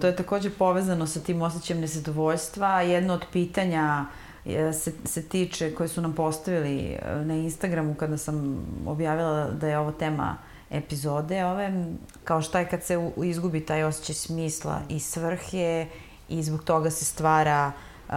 [0.00, 2.80] to je takođe povezano sa tim osjećajem nezadovoljstva.
[2.80, 4.04] Jedno od pitanja
[4.46, 9.68] e, se, se tiče, koje su nam postavili e, na Instagramu kada sam objavila da
[9.68, 10.36] je ovo tema
[10.70, 11.84] epizode ove,
[12.24, 15.86] kao šta je kad se izgubi taj osjećaj smisla i svrhe
[16.28, 18.16] i zbog toga se stvara uh, uh,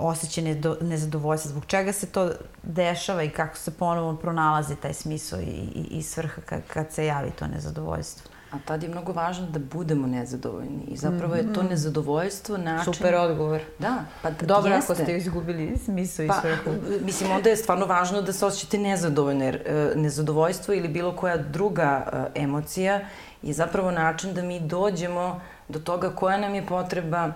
[0.00, 0.44] osjećaj
[0.80, 1.50] nezadovoljstva.
[1.50, 2.30] Zbog čega se to
[2.62, 7.06] dešava i kako se ponovo pronalazi taj smisao i, i, i svrha kad, kad se
[7.06, 8.30] javi to nezadovoljstvo?
[8.50, 10.84] A tad je mnogo važno da budemo nezadovoljni.
[10.88, 11.70] I zapravo je to mhm.
[11.70, 12.92] nezadovoljstvo način...
[12.92, 13.60] Super odgovor.
[13.78, 14.92] Da, pa Dobro jeste.
[14.92, 16.70] ako ste izgubili smisao pa, i svrhu.
[17.04, 19.44] Mislim, onda je stvarno važno da se osjećate nezadovoljni.
[19.44, 19.62] Jer
[19.96, 23.00] nezadovoljstvo ili bilo koja druga e, emocija
[23.42, 27.32] je zapravo način da mi dođemo do toga koja nam je potreba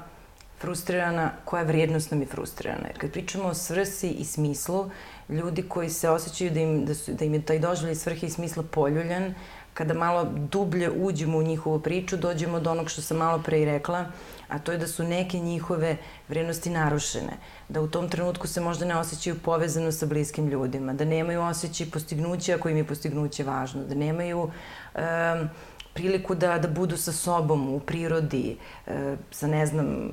[0.64, 2.86] frustrirana, koja vrijednost nam je frustrirana.
[2.86, 4.90] Jer kad pričamo o svrsi i smislu,
[5.28, 8.30] ljudi koji se osjećaju da im, da su, da im je taj doživljaj svrhe i
[8.30, 9.34] smisla poljuljan,
[9.74, 13.64] kada malo dublje uđemo u njihovu priču, dođemo do onog što sam malo pre i
[13.64, 14.04] rekla,
[14.48, 15.96] a to je da su neke njihove
[16.28, 17.36] vrednosti narušene,
[17.68, 21.90] da u tom trenutku se možda ne osjećaju povezano sa bliskim ljudima, da nemaju osjećaj
[21.90, 25.48] postignuća ako im je postignuće važno, da nemaju um,
[25.94, 28.92] priliku da, da budu sa sobom u prirodi, uh,
[29.30, 30.10] sa ne znam,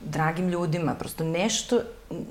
[0.00, 1.80] dragim ljudima, prosto nešto,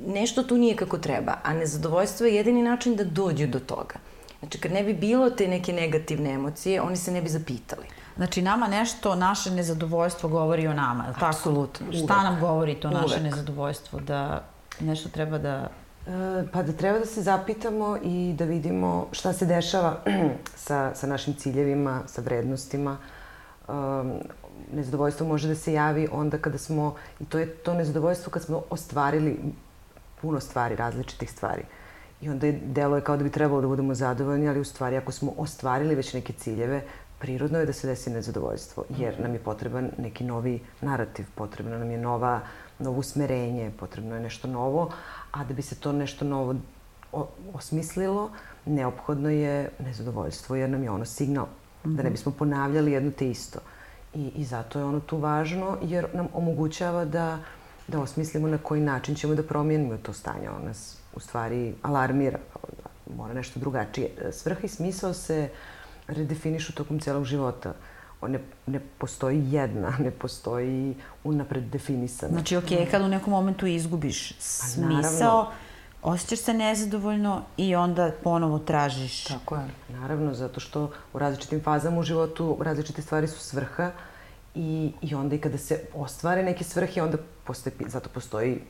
[0.07, 3.95] nešto tu nije kako treba, a nezadovoljstvo je jedini način da dođu do toga.
[4.39, 7.85] Znači, kad ne bi bilo te neke negativne emocije, oni se ne bi zapitali.
[8.15, 11.25] Znači, nama nešto, naše nezadovoljstvo govori o nama, tako?
[11.25, 11.87] Apsolutno.
[12.05, 13.23] Šta nam govori to naše Uvek.
[13.23, 13.99] nezadovoljstvo?
[13.99, 14.43] Da
[14.79, 15.69] nešto treba da...
[16.07, 20.03] E, pa da treba da se zapitamo i da vidimo šta se dešava
[20.65, 22.97] sa, sa našim ciljevima, sa vrednostima.
[23.67, 24.13] Um,
[24.73, 28.63] nezadovoljstvo može da se javi onda kada smo, i to je to nezadovoljstvo kad smo
[28.69, 29.39] ostvarili
[30.21, 31.63] puno stvari, različitih stvari.
[32.21, 34.97] I onda je, delo je kao da bi trebalo da budemo zadovoljni, ali u stvari
[34.97, 36.81] ako smo ostvarili već neke ciljeve,
[37.19, 41.91] prirodno je da se desi nezadovoljstvo, jer nam je potreban neki novi narativ, potrebno nam
[41.91, 42.39] je nova,
[42.79, 44.91] novo usmerenje, potrebno je nešto novo,
[45.31, 46.55] a da bi se to nešto novo
[47.53, 48.31] osmislilo,
[48.65, 51.45] neophodno je nezadovoljstvo, jer nam je ono signal.
[51.85, 51.95] Mm.
[51.95, 52.13] Da ne mhm.
[52.13, 53.59] bismo ponavljali jedno te isto.
[54.15, 57.39] I, I zato je ono tu važno, jer nam omogućava da,
[57.87, 60.49] da osmislimo na koji način ćemo da promijenimo to stanje.
[60.49, 62.39] On nas u stvari alarmira,
[63.15, 64.09] mora nešto drugačije.
[64.31, 65.49] Svrha i smisao se
[66.07, 67.73] redefinišu tokom celog života
[68.27, 72.31] ne, ne postoji jedna, ne postoji unapred definisana.
[72.31, 75.51] Znači, ok, kad u nekom momentu izgubiš smisao, pa,
[76.03, 79.23] osjećaš se nezadovoljno i onda ponovo tražiš.
[79.23, 79.67] Tako je.
[79.89, 83.91] Naravno, zato što u različitim fazama u životu različite stvari su svrha
[84.55, 88.61] i, i onda i kada se ostvare neke svrhe, onda postoji, zato postoji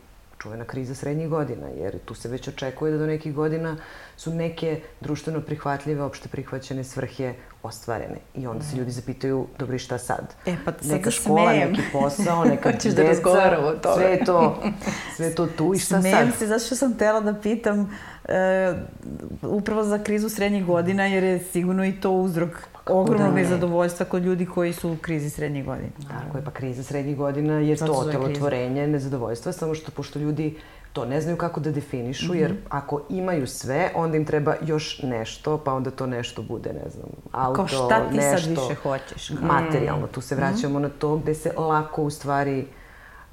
[0.42, 3.78] čuvena kriza srednjih godina, jer tu se već očekuje da do nekih godina
[4.18, 8.18] su neke društveno prihvatljive, opšte prihvaćene svrhe ostvarene.
[8.36, 10.34] I onda se ljudi zapitaju, dobro i šta sad?
[10.46, 11.70] E, pa sad neka škola, smejem.
[11.72, 13.96] neki posao, neka Hoćeš da deca, da o tome.
[13.96, 14.64] sve to,
[15.16, 16.22] sve to tu i šta smejem sad?
[16.22, 17.98] Smejem se, zato što sam tela da pitam
[18.32, 18.74] e,
[19.42, 22.50] upravo za krizu srednjih godina, jer je sigurno i to uzrok
[22.86, 25.90] pa ogromnog da, nezadovoljstva kod ljudi koji su u krizi srednjih godina.
[26.10, 30.58] Tako je, pa kriza srednjih godina je Zato to otelotvorenje nezadovoljstva, samo što pošto ljudi
[30.94, 32.42] to ne znaju kako da definišu, mm -hmm.
[32.42, 36.90] jer ako imaju sve, onda im treba još nešto, pa onda to nešto bude, ne
[36.90, 39.30] znam, auto, Kao šta ti nešto, sad više hoćeš?
[39.42, 40.88] Materijalno, tu se vraćamo mm -hmm.
[40.88, 42.66] na to gde se lako u stvari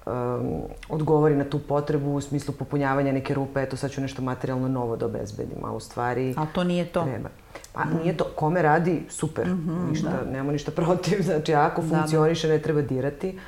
[0.08, 4.68] um, odgovori na tu potrebu u smislu popunjavanja neke rupe, eto sad ću nešto materijalno
[4.68, 6.34] novo da obezbedim, a u stvari...
[6.36, 7.04] A to nije to.
[7.04, 7.28] Treba.
[7.72, 7.98] Pa mm.
[8.02, 10.30] nije to, kome radi, super, mm -hmm, ništa, da.
[10.30, 11.96] nema ništa protiv, znači ako da, da.
[11.96, 13.38] funkcioniše ne treba dirati,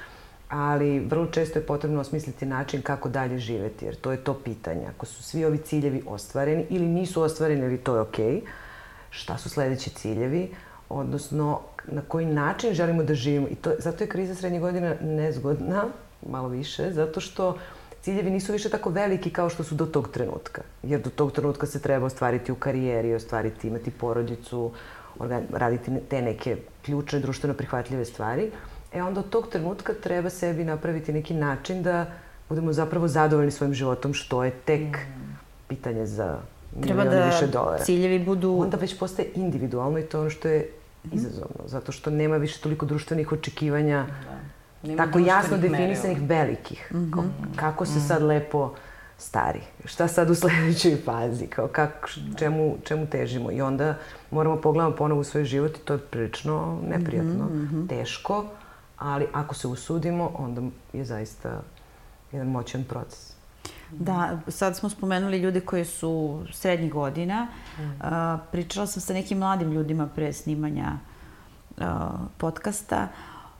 [0.48, 4.86] ali vrlo često je potrebno osmisliti način kako dalje živeti, jer to je to pitanje.
[4.96, 8.40] Ako su svi ovi ciljevi ostvareni ili nisu ostvareni, ili to je okej, okay,
[9.10, 10.54] šta su sledeći ciljevi,
[10.88, 13.48] odnosno na koji način želimo da živimo.
[13.48, 15.84] I to, zato je kriza srednje godine nezgodna,
[16.28, 17.56] malo više, zato što
[18.02, 20.62] ciljevi nisu više tako veliki kao što su do tog trenutka.
[20.82, 24.70] Jer do tog trenutka se treba ostvariti u karijeri, ostvariti, imati porodicu,
[25.52, 28.50] raditi te neke ključne društveno prihvatljive stvari.
[28.92, 32.06] E onda od tog trenutka treba sebi napraviti neki način da
[32.48, 35.38] budemo zapravo zadovoljni svojim životom, što je tek mm.
[35.68, 36.38] pitanje za
[36.82, 37.84] Treba da više dolara.
[37.84, 38.58] ciljevi budu...
[38.60, 40.70] Onda već postaje individualno i to je ono što je
[41.04, 41.08] mm.
[41.12, 44.40] izazovno, zato što nema više toliko društvenih očekivanja da
[44.82, 46.42] Nema tako jasno definisanih merila.
[46.42, 46.92] velikih.
[46.94, 47.28] Mm -hmm.
[47.56, 48.08] kako se mm -hmm.
[48.08, 48.74] sad lepo
[49.18, 49.60] stari.
[49.84, 51.46] Šta sad u sledećoj fazi?
[51.46, 53.52] Kao kak, čemu, čemu težimo?
[53.52, 53.94] I onda
[54.30, 57.88] moramo pogledamo ponovo u svoj život i to je prilično neprijatno, mm -hmm.
[57.88, 58.44] teško,
[58.98, 60.62] ali ako se usudimo, onda
[60.92, 61.60] je zaista
[62.32, 63.32] jedan moćan proces.
[63.90, 67.46] Da, sad smo spomenuli ljude koji su srednjih godina.
[67.78, 67.82] Mm.
[67.82, 70.92] Uh, pričala sam sa nekim mladim ljudima pre snimanja
[71.76, 71.84] uh,
[72.38, 73.08] podcasta.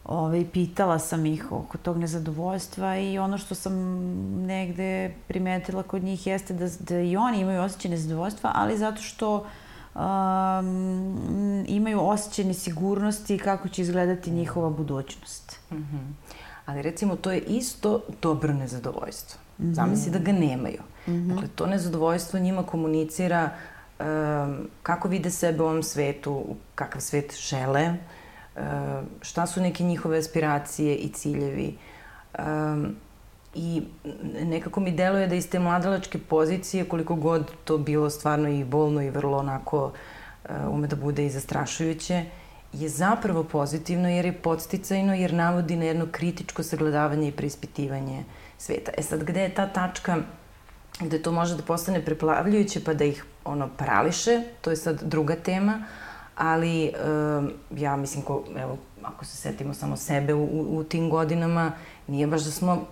[0.05, 3.75] Ove, pitala sam ih oko tog nezadovoljstva i ono što sam
[4.47, 9.47] negde primetila kod njih jeste da, da i oni imaju osjećaj nezadovoljstva, ali zato što
[9.95, 15.59] um, imaju osjećaj nesigurnosti kako će izgledati njihova budućnost.
[15.71, 16.13] Mm -hmm.
[16.67, 19.41] Ali recimo to je isto dobro nezadovoljstvo.
[19.59, 19.75] Mm -hmm.
[19.75, 20.83] Zamisli da ga nemaju.
[21.07, 21.29] Mm -hmm.
[21.29, 23.51] Dakle, to nezadovoljstvo njima komunicira
[23.99, 27.97] um, kako vide sebe u ovom svetu, kakav svet žele, uh,
[29.21, 31.77] šta su neke njihove aspiracije i ciljevi.
[32.39, 32.97] Um,
[33.55, 33.83] I
[34.45, 39.03] nekako mi deluje da iz te mladalačke pozicije, koliko god to bilo stvarno i bolno
[39.03, 42.25] i vrlo onako uh, ume da bude i zastrašujuće,
[42.73, 48.25] je zapravo pozitivno jer je podsticajno, jer navodi na jedno kritičko sagledavanje i preispitivanje
[48.59, 48.93] sveta.
[48.99, 50.23] E sad, gde je ta tačka
[51.01, 55.37] gde to može da postane preplavljujuće pa da ih ono parališe, to je sad druga
[55.37, 55.85] tema,
[56.41, 56.93] ali
[57.39, 61.73] um, ja mislim, ko, evo, ako se setimo samo sebe u, u, u tim godinama,
[62.07, 62.87] nije baš da smo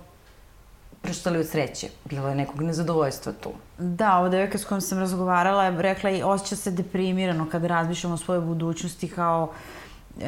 [1.03, 1.89] preštali od sreće.
[2.05, 3.51] Bilo je nekog nezadovoljstva tu.
[3.79, 8.15] Da, ova devojka s kojom sam razgovarala je rekla i osjeća se deprimirano kada razmišljamo
[8.15, 9.53] o svojoj budućnosti kao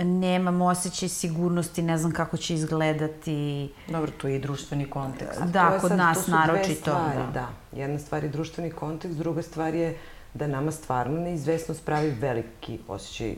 [0.05, 3.71] nemam osjećaj sigurnosti, ne znam kako će izgledati.
[3.89, 5.41] Dobro, to je i društveni kontekst.
[5.43, 6.81] Da, kod sad, nas naročito.
[6.81, 7.41] Stvari, da.
[7.41, 7.79] da.
[7.81, 9.99] Jedna stvar je društveni kontekst, druga stvar je
[10.35, 13.35] da nama stvarno neizvesnost pravi veliki osjećaj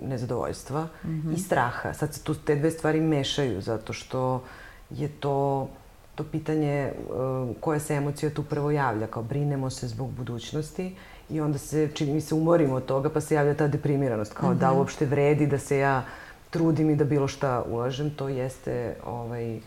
[0.00, 1.34] nezadovoljstva mm -hmm.
[1.34, 1.94] i straha.
[1.94, 4.42] Sad se tu te dve stvari mešaju zato što
[4.90, 5.68] je to
[6.14, 10.94] to pitanje uh, koja se emocija tu prvo javlja, kao brinemo se zbog budućnosti
[11.30, 14.50] i onda se, čini mi se, umorimo od toga pa se javlja ta deprimiranost, kao
[14.50, 14.58] mm -hmm.
[14.58, 14.78] da mhm.
[14.78, 16.04] uopšte vredi da se ja
[16.50, 19.60] trudim i da bilo šta ulažem, to jeste ovaj,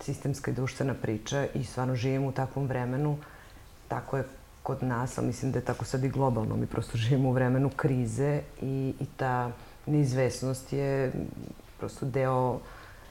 [0.00, 3.18] sistemska i društvena priča i stvarno živimo u takvom vremenu,
[3.88, 4.24] tako je
[4.64, 7.70] kod nas, ali mislim da je tako sad i globalno, mi prosto živimo u vremenu
[7.76, 9.50] krize i, i ta
[9.86, 11.12] neizvesnost je
[11.78, 12.58] prosto deo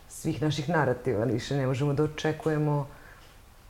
[0.10, 1.26] svih naših narativa.
[1.26, 2.88] Više ne možemo da očekujemo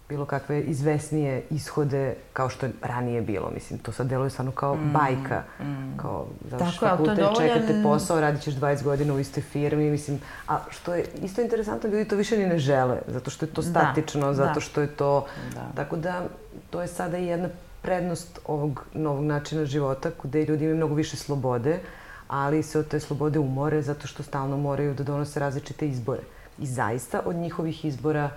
[0.09, 3.51] bilo kakve izvesnije ishode kao što je ranije bilo.
[3.53, 5.43] Mislim, to sad deluje stvarno kao mm, bajka.
[5.59, 5.97] Mm.
[5.97, 7.53] Kao, završiš fakultet, dovoljan...
[7.53, 9.91] čekate posao, radit ćeš 20 godina u istoj firmi.
[9.91, 13.53] Mislim, a što je isto interesantno, ljudi to više ni ne žele, zato što je
[13.53, 14.59] to da, statično, da, zato da.
[14.59, 15.25] što je to...
[15.53, 15.71] Da.
[15.75, 16.23] Tako da,
[16.69, 17.49] to je sada i jedna
[17.83, 21.79] prednost ovog novog načina života, gde ljudi imaju mnogo više slobode,
[22.27, 26.21] ali se od te slobode umore zato što stalno moraju da donose različite izbore.
[26.59, 28.29] I zaista od njihovih izbora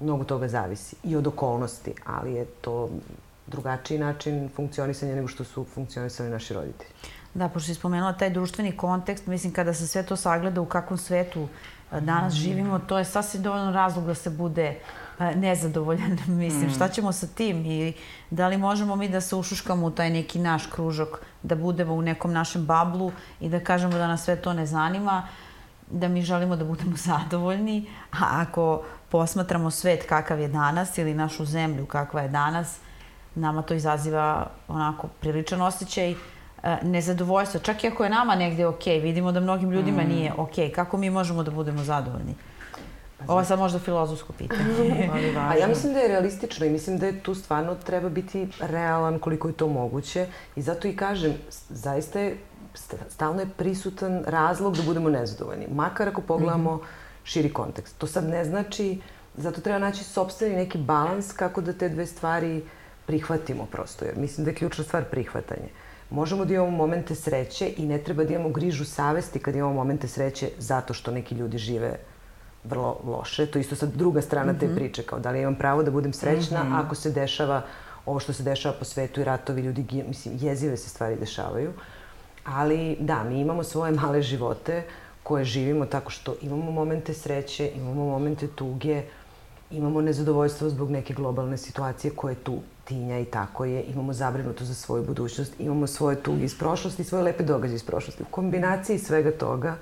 [0.00, 2.88] mnogo toga zavisi i od okolnosti, ali je to
[3.46, 6.90] drugačiji način funkcionisanja nego što su funkcionisali naši roditelji.
[7.34, 10.98] Da, pošto si spomenula taj društveni kontekst, mislim kada se sve to sagleda u kakvom
[10.98, 11.48] svetu
[12.00, 14.78] danas živimo, to je sasvim dovoljno razlog da se bude
[15.18, 16.18] nezadovoljan.
[16.26, 17.92] Mislim, šta ćemo sa tim i
[18.30, 21.08] da li možemo mi da se ušuškamo u taj neki naš kružok,
[21.42, 25.28] da budemo u nekom našem bablu i da kažemo da nas sve to ne zanima,
[25.90, 31.44] da mi želimo da budemo zadovoljni, a ako posmatramo svet kakav je danas ili našu
[31.44, 32.78] zemlju kakva je danas,
[33.34, 36.14] nama to izaziva onako priličan osjećaj
[36.82, 37.60] nezadovoljstva.
[37.60, 40.08] Čak i ako je nama negde ok, vidimo da mnogim ljudima mm.
[40.08, 40.74] nije ok.
[40.74, 42.34] Kako mi možemo da budemo zadovoljni?
[43.26, 45.36] Ovo je sad možda filozofsko pitanje, ali.
[45.50, 49.18] A ja mislim da je realistično i mislim da je tu stvarno treba biti realan
[49.18, 51.34] koliko je to moguće i zato i kažem,
[51.68, 52.36] zaista je,
[53.08, 55.66] stalno je prisutan razlog da budemo nezadovoljni.
[55.70, 57.98] Makar ako pogledamo mm -hmm širi kontekst.
[57.98, 59.00] To sad ne znači,
[59.36, 62.62] zato treba naći sobstveni neki balans kako da te dve stvari
[63.06, 65.68] prihvatimo prosto, jer mislim da je ključna stvar prihvatanje.
[66.14, 70.08] Možemo da imamo momente sreće i ne treba da imamo grižu savesti kad imamo momente
[70.08, 71.96] sreće zato što neki ljudi žive
[72.64, 73.46] vrlo loše.
[73.46, 74.60] To je isto sad druga strana mm -hmm.
[74.60, 74.74] te mhm.
[74.74, 76.84] priče, kao da li imam pravo da budem srećna mm -hmm.
[76.84, 77.62] ako se dešava
[78.06, 81.72] ovo što se dešava po svetu i ratovi, ljudi, mislim, jezive se stvari dešavaju.
[82.44, 84.92] Ali da, mi imamo svoje male živote, uh,
[85.24, 89.02] koje živimo tako što imamo momente sreće, imamo momente tuge,
[89.70, 94.74] imamo nezadovoljstvo zbog neke globalne situacije koje tu tinja i tako je, imamo zabrinuto za
[94.74, 98.22] svoju budućnost, imamo svoje tuge iz prošlosti i svoje lepe događaje iz prošlosti.
[98.22, 99.76] U kombinaciji svega toga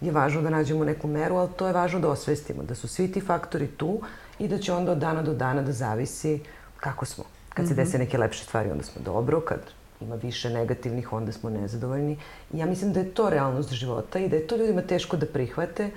[0.00, 3.12] je važno da nađemo neku meru, ali to je važno da osvestimo, da su svi
[3.12, 4.00] ti faktori tu
[4.38, 6.40] i da će onda od dana do dana da zavisi
[6.80, 7.24] kako smo.
[7.48, 7.82] Kad se mhm.
[7.82, 9.60] dese neke lepše stvari, onda smo dobro, kad
[10.00, 12.18] ima više negativnih, onda smo nezadovoljni.
[12.52, 15.26] I ja mislim da je to realnost života i da je to ljudima teško da
[15.26, 15.90] prihvate,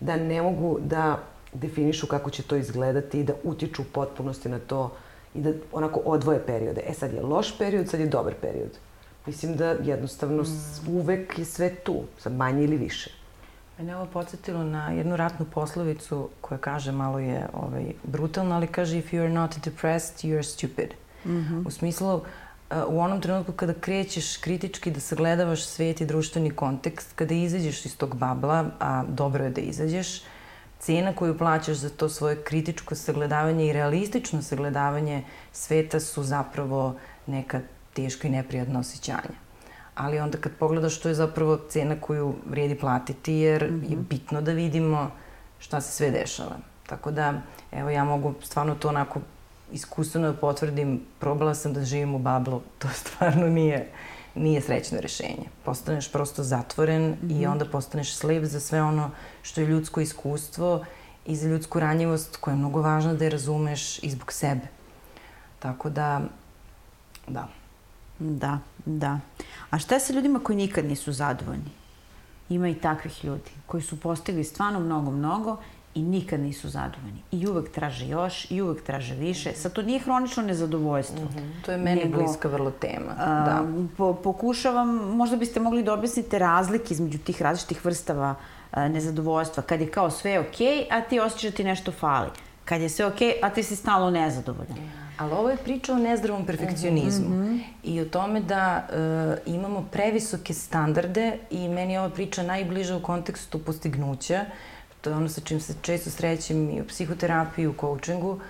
[0.00, 1.18] da ne mogu da
[1.52, 4.90] definišu kako će to izgledati i da utiču u potpunosti na to
[5.34, 6.80] i da onako odvoje periode.
[6.86, 8.78] E sad je loš period, sad je dobar period.
[9.26, 10.96] Mislim da jednostavno mm.
[10.96, 13.10] uvek je sve tu, sad manje ili više.
[13.78, 18.98] Mene ovo podsjetilo na jednu ratnu poslovicu koja kaže, malo je ovaj, brutalno, ali kaže
[18.98, 20.88] if you are not depressed, you are stupid.
[21.24, 21.66] Mm -hmm.
[21.66, 22.20] U smislu,
[22.88, 27.96] u onom trenutku kada krećeš kritički da sagledavaš svet i društveni kontekst, kada izađeš iz
[27.96, 30.22] tog babla, a dobro je da izađeš,
[30.82, 37.60] cena koju plaćaš za to svoje kritičko sagledavanje i realistično sagledavanje sveta su zapravo neka
[37.92, 39.38] teška i neprijatna osjećanja.
[39.94, 43.90] Ali onda kad pogledaš, to je zapravo cena koju vrijedi platiti, jer mm -hmm.
[43.90, 44.06] je mhm.
[44.08, 45.10] bitno da vidimo
[45.58, 46.56] šta se sve dešava.
[46.86, 47.34] Tako da,
[47.72, 49.20] evo, ja mogu stvarno to onako
[49.72, 53.88] iskustveno da potvrdim, probala sam da živim u bablu, to stvarno nije,
[54.34, 55.48] nije srećno rešenje.
[55.64, 57.30] Postaneš prosto zatvoren mm -hmm.
[57.30, 57.52] i mhm.
[57.52, 59.10] onda postaneš slev za sve ono
[59.42, 60.84] što je ljudsko iskustvo
[61.26, 64.66] i za ljudsku ranjivost koja je mnogo važna da je razumeš i zbog sebe.
[65.58, 66.20] Tako da,
[67.26, 67.48] da.
[68.18, 69.20] Da, da.
[69.70, 71.70] A šta je sa ljudima koji nikad nisu zadovoljni?
[72.48, 75.56] Ima i takvih ljudi koji su postigli stvarno mnogo, mnogo
[75.94, 77.22] i nikad nisu zadovoljni.
[77.30, 79.52] I uvek traže još, i uvek traže više.
[79.52, 81.24] Sad, to nije hronično nezadovoljstvo.
[81.24, 81.64] Mm -hmm.
[81.64, 83.14] To je meni nego, bliska vrlo tema.
[83.18, 83.62] A, da.
[83.96, 88.34] Po, pokušavam, možda biste mogli da objasnite razlike između tih različitih vrstava
[88.70, 89.62] a, nezadovoljstva.
[89.62, 92.30] Kad je kao sve okej, okay, a ti osjećaš da ti nešto fali.
[92.64, 94.76] Kad je sve okej, okay, a ti si stalno nezadovoljan.
[95.18, 97.60] Ali ovo je priča o nezdravom perfekcionizmu mm -hmm.
[97.82, 98.86] i o tome da
[99.46, 104.44] e, imamo previsoke standarde i meni je ova priča najbliža u kontekstu postignuća
[105.02, 108.40] to je ono sa čim se često srećem i u psihoterapiji, u coachingu.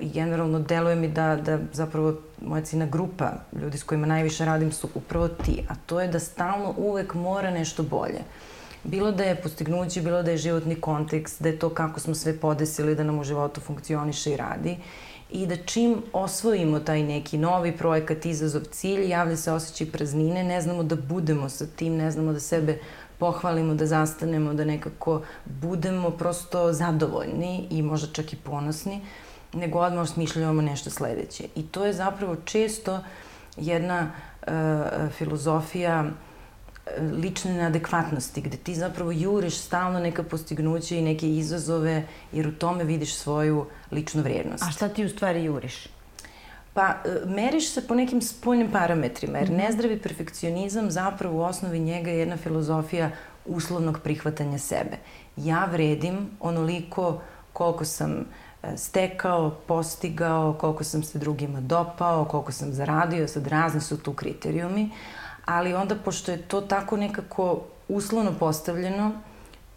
[0.00, 3.32] I generalno deluje mi da, da zapravo moja cina grupa,
[3.62, 7.50] ljudi s kojima najviše radim su upravo ti, a to je da stalno uvek mora
[7.50, 8.20] nešto bolje.
[8.84, 12.36] Bilo da je postignuće, bilo da je životni kontekst, da je to kako smo sve
[12.36, 14.76] podesili da nam u životu funkcioniše i radi
[15.30, 20.60] i da čim osvojimo taj neki novi projekat, izazov, cilj, javlja se osjećaj praznine, ne
[20.60, 22.78] znamo da budemo sa tim, ne znamo da sebe
[23.18, 29.00] pohvalimo, da zastanemo, da nekako budemo prosto zadovoljni i možda čak i ponosni,
[29.52, 31.44] nego odmah smišljavamo nešto sledeće.
[31.54, 33.00] I to je zapravo često
[33.56, 34.10] jedna
[34.46, 34.52] uh,
[35.18, 36.04] filozofija
[37.22, 42.84] lične neadekvatnosti, gde ti zapravo juriš stalno neka postignuća i neke izazove, jer u tome
[42.84, 44.62] vidiš svoju ličnu vrednost.
[44.62, 45.86] A šta ti u stvari juriš?
[46.74, 52.10] Pa, e, meriš se po nekim spoljnim parametrima, jer nezdravi perfekcionizam zapravo u osnovi njega
[52.10, 53.10] je jedna filozofija
[53.46, 54.96] uslovnog prihvatanja sebe.
[55.36, 57.20] Ja vredim onoliko
[57.52, 63.80] koliko sam e, stekao, postigao, koliko sam se drugima dopao, koliko sam zaradio, sad razni
[63.80, 64.90] su tu kriterijumi,
[65.44, 69.12] ali onda pošto je to tako nekako uslovno postavljeno,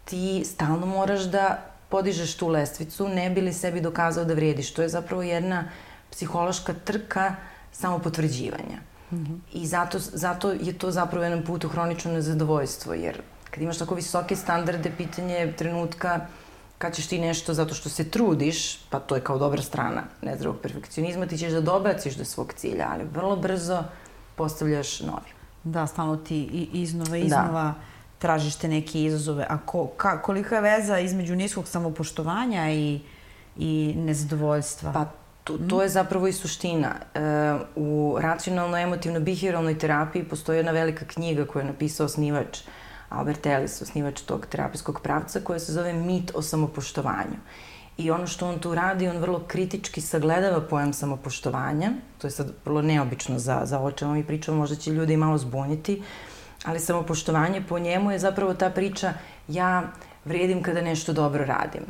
[0.04, 4.74] ti stalno moraš da podižeš tu lestvicu, ne bi li sebi dokazao da vrijediš.
[4.74, 5.64] To je zapravo jedna
[6.10, 7.34] psihološka trka
[7.72, 8.78] samopotvrđivanja.
[9.10, 9.38] Mm -hmm.
[9.52, 13.94] I zato, zato je to zapravo jedan put u hronično nezadovoljstvo, jer kad imaš tako
[13.94, 16.26] visoke standarde, pitanje je trenutka
[16.78, 20.60] kad ćeš ti nešto zato što se trudiš, pa to je kao dobra strana nezdravog
[20.60, 23.84] perfekcionizma, ti ćeš da dobaciš do svog cilja, ali vrlo brzo
[24.36, 25.30] postavljaš novi.
[25.64, 27.74] Da, stalno ti iznova, iznova da.
[28.18, 29.46] tražiš te neke izazove.
[29.50, 33.00] A ko, ka, kolika je veza između niskog samopoštovanja i,
[33.56, 34.92] i nezadovoljstva?
[34.92, 35.06] Pa
[35.48, 36.94] to, to je zapravo i suština.
[37.14, 37.20] E,
[37.76, 42.58] u racionalno-emotivno-behavioralnoj terapiji postoji jedna velika knjiga koju je napisao osnivač
[43.08, 47.40] Albert Ellis, osnivač tog terapijskog pravca, koja se zove Mit o samopoštovanju.
[47.98, 52.52] I ono što on tu radi, on vrlo kritički sagledava pojam samopoštovanja, to je sad
[52.64, 56.02] vrlo neobično za, za o čemu mi pričamo, možda će ljudi malo zbuniti,
[56.64, 59.12] ali samopoštovanje po njemu je zapravo ta priča
[59.48, 59.82] ja
[60.24, 61.82] vredim kada nešto dobro radim.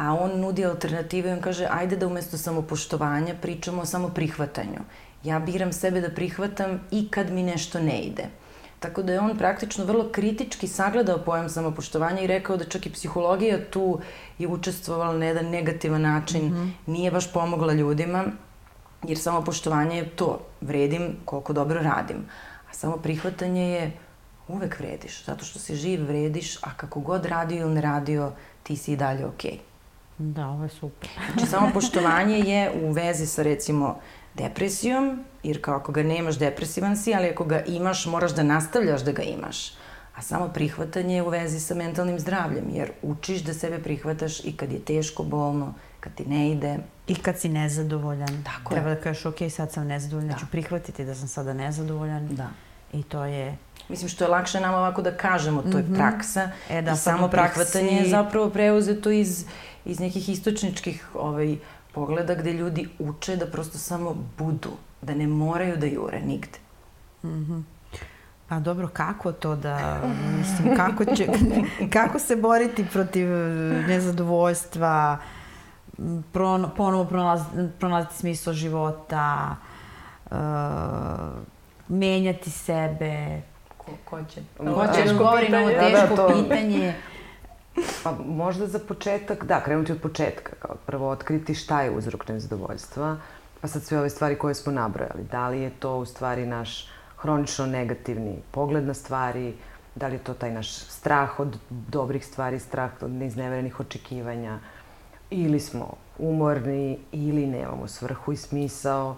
[0.00, 4.80] A on nudi alternative i on kaže ajde da umesto samopoštovanja pričamo o samoprihvatanju.
[5.24, 8.24] Ja biram sebe da prihvatam i kad mi nešto ne ide.
[8.80, 12.92] Tako da je on praktično vrlo kritički sagledao pojam samopoštovanja i rekao da čak i
[12.92, 14.00] psihologija tu
[14.38, 16.70] je učestvovala na jedan negativan način, mm -hmm.
[16.86, 18.24] nije baš pomogla ljudima,
[19.08, 22.24] jer samopoštovanje je to, vredim koliko dobro radim.
[22.70, 23.92] A samo prihvatanje je
[24.48, 28.32] uvek vrediš, zato što si živ, vrediš, a kako god radio ili ne radio,
[28.62, 29.50] ti si i dalje okej.
[29.50, 29.69] Okay.
[30.20, 31.08] Da, ovo je super.
[31.32, 33.98] znači, samopoštovanje je u vezi sa recimo
[34.34, 39.00] depresijom, jer kao ako ga nemaš depresivan si, ali ako ga imaš moraš da nastavljaš
[39.00, 39.72] da ga imaš.
[40.16, 44.56] A samo prihvatanje je u vezi sa mentalnim zdravljem, jer učiš da sebe prihvataš i
[44.56, 46.78] kad je teško, bolno, kad ti ne ide.
[47.06, 48.44] I kad si nezadovoljan.
[48.44, 48.94] Tako Treba je.
[48.94, 50.38] da kažeš, ok, sad sam nezadovoljan, da.
[50.38, 52.28] ću prihvatiti da sam sada nezadovoljan.
[52.30, 52.48] Da.
[52.92, 53.56] I to je...
[53.88, 55.96] Mislim što je lakše nama ovako da kažemo, to je -hmm.
[55.96, 56.50] praksa.
[56.70, 59.44] E, da, I samo prihvatanje je zapravo preuzeto iz,
[59.84, 61.56] iz nekih istočničkih ovaj,
[61.94, 64.70] pogleda gde ljudi uče da prosto samo budu,
[65.02, 66.58] da ne moraju da jure nigde.
[67.22, 67.62] Mm -hmm.
[68.48, 70.00] Pa dobro, kako to da,
[70.38, 71.26] mislim, kako, će,
[71.98, 73.28] kako se boriti protiv
[73.88, 75.18] nezadovoljstva,
[76.32, 79.56] pro, ponovo pronalaziti, pronalaziti smisla života,
[80.30, 80.36] uh,
[81.88, 83.42] menjati sebe.
[83.76, 84.40] Ko, ko će?
[84.58, 86.42] Ko će da na ovo teško da, da, to...
[86.42, 86.94] pitanje?
[88.04, 90.52] Pa možda za početak, da, krenuti od početka.
[90.58, 93.16] Kao prvo otkriti šta je uzrok nezadovoljstva,
[93.60, 95.22] pa sad sve ove stvari koje smo nabrojali.
[95.30, 99.54] Da li je to u stvari naš hronično negativni pogled na stvari,
[99.94, 104.58] da li je to taj naš strah od dobrih stvari, strah od neizneverenih očekivanja,
[105.30, 109.16] ili smo umorni, ili nemamo svrhu i smisao.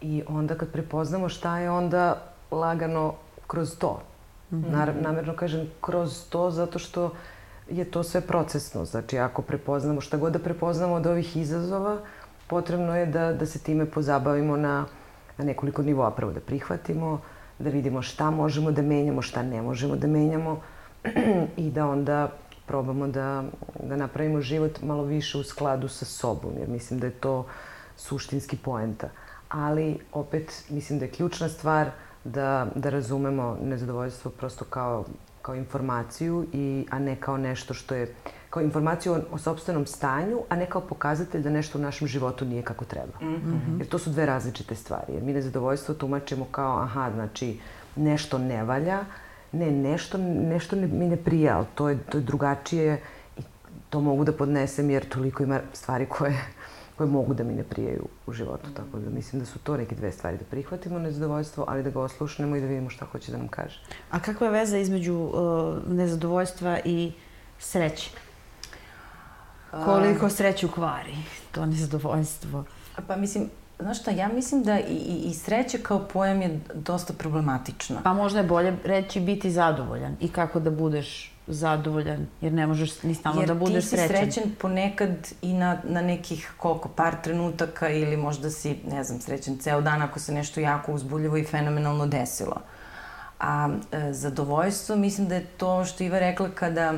[0.00, 3.14] I onda kad prepoznamo šta je, onda lagano
[3.46, 4.02] kroz to.
[4.50, 5.00] Mm -hmm.
[5.00, 7.10] namerno kažem kroz to zato što
[7.70, 8.84] je to sve procesno.
[8.84, 11.98] Znači, ako prepoznamo, šta god da prepoznamo od ovih izazova,
[12.46, 14.86] potrebno je da, da se time pozabavimo na,
[15.38, 16.10] na nekoliko nivoa.
[16.10, 17.20] Prvo da prihvatimo,
[17.58, 20.60] da vidimo šta možemo da menjamo, šta ne možemo da menjamo
[21.56, 22.32] i da onda
[22.66, 23.44] probamo da,
[23.82, 27.46] da napravimo život malo više u skladu sa sobom, jer mislim da je to
[27.96, 29.08] suštinski poenta.
[29.48, 31.90] Ali, opet, mislim da je ključna stvar
[32.24, 35.04] da, da razumemo nezadovoljstvo prosto kao
[35.46, 38.14] kao informaciju, i, a ne kao nešto što je,
[38.50, 42.44] kao informaciju o, o sobstvenom stanju, a ne kao pokazatelj da nešto u našem životu
[42.44, 43.20] nije kako treba.
[43.20, 43.78] Mm -hmm.
[43.78, 45.12] Jer to su dve različite stvari.
[45.14, 47.60] Jer mi nezadovoljstvo tumačimo kao, aha, znači,
[47.96, 49.04] nešto ne valja,
[49.52, 53.00] ne, nešto, nešto ne, mi ne prija, ali to je, to je drugačije
[53.36, 53.42] i
[53.90, 56.34] to mogu da podnesem jer toliko ima stvari koje
[56.96, 58.70] koje mogu da mi ne prijaju u životu.
[58.76, 60.36] Tako da mislim da su to neke dve stvari.
[60.36, 63.80] Da prihvatimo nezadovoljstvo, ali da ga oslušnemo i da vidimo šta hoće da nam kaže.
[64.10, 65.32] A kakva je veza između uh,
[65.88, 67.12] nezadovoljstva i
[67.58, 68.10] sreće?
[69.84, 71.16] Koliko sreće ukvari
[71.52, 72.64] to nezadovoljstvo?
[73.06, 73.50] Pa mislim,
[73.80, 78.00] Znaš šta, ja mislim da i, i, i sreća kao pojam je dosta problematična.
[78.04, 83.02] Pa možda je bolje reći biti zadovoljan i kako da budeš zadovoljan, jer ne možeš
[83.02, 83.98] ni stalno jer da budeš srećan.
[83.98, 88.76] Jer ti si srećan ponekad i na, na nekih koliko, par trenutaka ili možda si,
[88.90, 92.56] ne znam, srećan ceo dan ako se nešto jako uzbuljivo i fenomenalno desilo.
[93.40, 96.94] A e, zadovoljstvo, mislim da je to što Iva rekla kada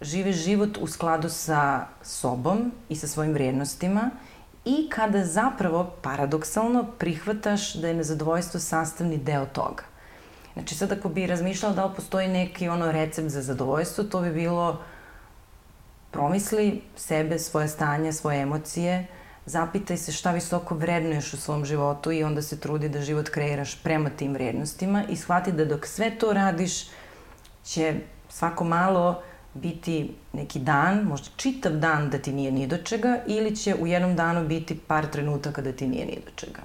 [0.00, 4.10] žive život u skladu sa sobom i sa svojim vrijednostima
[4.64, 9.82] i kada zapravo, paradoksalno, prihvataš da je nezadovoljstvo sastavni deo toga.
[10.52, 14.32] Znači sad ako bi razmišljala da li postoji neki ono recept za zadovoljstvo, to bi
[14.32, 14.80] bilo
[16.10, 19.06] promisli sebe, svoje stanje, svoje emocije,
[19.46, 23.82] zapitaj se šta visoko vrednuješ u svom životu i onda se trudi da život kreiraš
[23.82, 26.86] prema tim vrednostima i shvati da dok sve to radiš
[27.64, 27.94] će
[28.28, 29.22] svako malo
[29.54, 33.86] biti neki dan, možda čitav dan da ti nije ni do čega ili će u
[33.86, 36.60] jednom danu biti par trenutaka da ti nije ni do čega.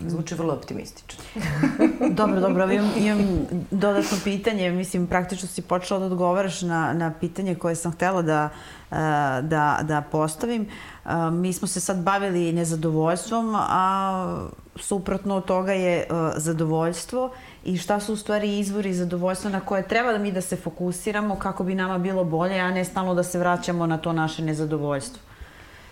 [0.00, 1.24] Zvuči vrlo optimistično.
[2.18, 4.70] dobro, dobro, imam, imam dodatno pitanje.
[4.70, 8.48] Mislim, praktično si počela da odgovaraš na, na pitanje koje sam htela da,
[8.90, 8.96] eh,
[9.42, 10.62] da, da postavim.
[11.06, 17.30] Eh, mi smo se sad bavili nezadovoljstvom, a suprotno od toga je eh, zadovoljstvo
[17.66, 21.36] i šta su u stvari izvori zadovoljstva na koje treba da mi da se fokusiramo
[21.36, 25.22] kako bi nama bilo bolje, a ne stalno da se vraćamo na to naše nezadovoljstvo.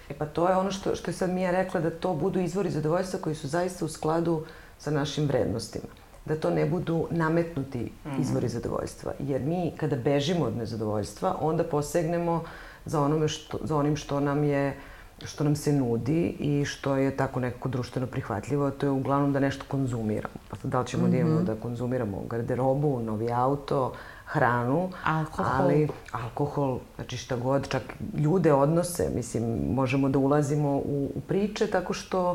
[0.09, 2.71] E pa to je ono što, što je sad Mija rekla, da to budu izvori
[2.71, 4.45] zadovoljstva koji su zaista u skladu
[4.79, 5.91] sa našim vrednostima.
[6.25, 8.23] Da to ne budu nametnuti mhm.
[8.23, 9.13] izvori zadovoljstva.
[9.19, 12.45] Jer mi kada bežimo od nezadovoljstva, onda posegnemo
[12.85, 14.77] za, onome što, za onim što nam je
[15.25, 19.41] što nam se nudi i što je tako nekako društveno prihvatljivo, to je uglavnom da
[19.41, 20.35] nešto konzumiramo.
[20.49, 21.11] Pa sad da li ćemo mm -hmm.
[21.11, 23.93] da imamo konzumiramo garderobu, novi auto,
[24.27, 25.53] hranu, alkohol.
[25.59, 27.83] ali alkohol, znači šta god, čak
[28.19, 32.33] ljude odnose, mislim, možemo da ulazimo u, u priče tako što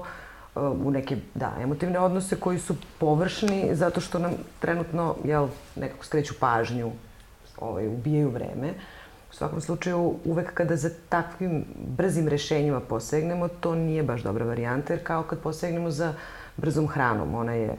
[0.56, 6.06] uh, u neke, da, emotivne odnose koji su površni zato što nam trenutno, jel, nekako
[6.06, 6.92] skreću pažnju,
[7.58, 8.74] ovaj, ubijaju vreme.
[9.32, 11.66] U svakom slučaju, uvek kada za takvim
[11.98, 16.14] brzim rešenjima posegnemo, to nije baš dobra varijanta, jer kao kad posegnemo za
[16.58, 17.78] brzom hranom, ona je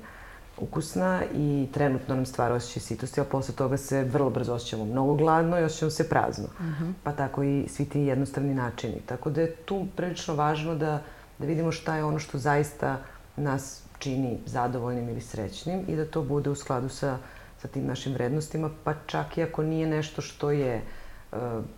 [0.58, 5.14] ukusna i trenutno nam stvara osjećaj sitosti, a posle toga se vrlo brzo osjećamo mnogo
[5.14, 6.44] gladno i osjećamo se prazno.
[6.44, 6.84] Uh mhm.
[6.84, 6.92] -huh.
[7.02, 9.00] Pa tako i svi ti jednostavni načini.
[9.06, 11.02] Tako da je tu prilično važno da,
[11.38, 12.98] da vidimo šta je ono što zaista
[13.36, 17.18] nas čini zadovoljnim ili srećnim i da to bude u skladu sa,
[17.58, 20.82] sa tim našim vrednostima, pa čak i ako nije nešto što je uh,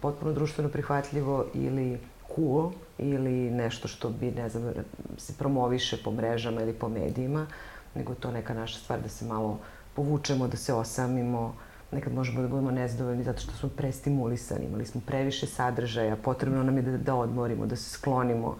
[0.00, 1.98] potpuno društveno prihvatljivo ili
[2.36, 4.72] cool ili nešto što bi, ne znam,
[5.18, 7.46] se promoviše po mrežama ili po medijima,
[7.94, 9.58] nego to neka naša stvar da se malo
[9.94, 11.54] povučemo, da se osamimo,
[11.92, 16.76] nekad možemo da budemo nezadovoljni zato što smo prestimulisani, imali smo previše sadržaja, potrebno nam
[16.76, 18.56] je da, da odmorimo, da se sklonimo,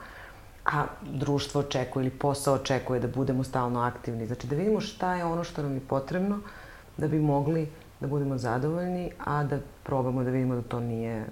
[0.64, 4.26] a društvo očekuje ili posao očekuje da budemo stalno aktivni.
[4.26, 6.40] Znači da vidimo šta je ono što nam je potrebno
[6.97, 7.68] da bi mogli
[8.03, 11.24] da budemo zadovoljni, a da probamo da vidimo da to nije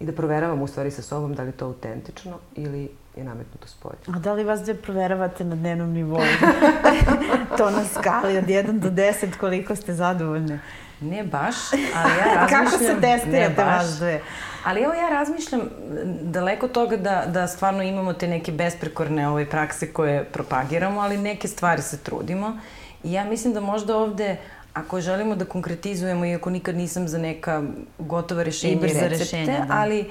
[0.00, 3.68] i da proveravamo u stvari sa sobom da li je to autentično ili je nametnuto
[3.68, 3.98] spolje.
[4.06, 6.20] A da li vas dve proveravate na dnevnom nivou?
[7.58, 10.60] to na skali od 1 do 10 koliko ste zadovoljne?
[11.00, 12.64] Ne baš, ali ja razmišljam...
[12.64, 14.20] Kako se testirate vas dve?
[14.64, 15.60] Ali evo ja razmišljam
[16.22, 21.48] daleko toga da, da stvarno imamo te neke besprekorne ove prakse koje propagiramo, ali neke
[21.48, 22.58] stvari se trudimo.
[23.04, 24.36] I ja mislim da možda ovde,
[24.74, 27.62] ako želimo da konkretizujemo, iako nikad nisam za neka
[27.98, 29.66] gotova rešenja i recepte, rešenja, da.
[29.70, 30.10] ali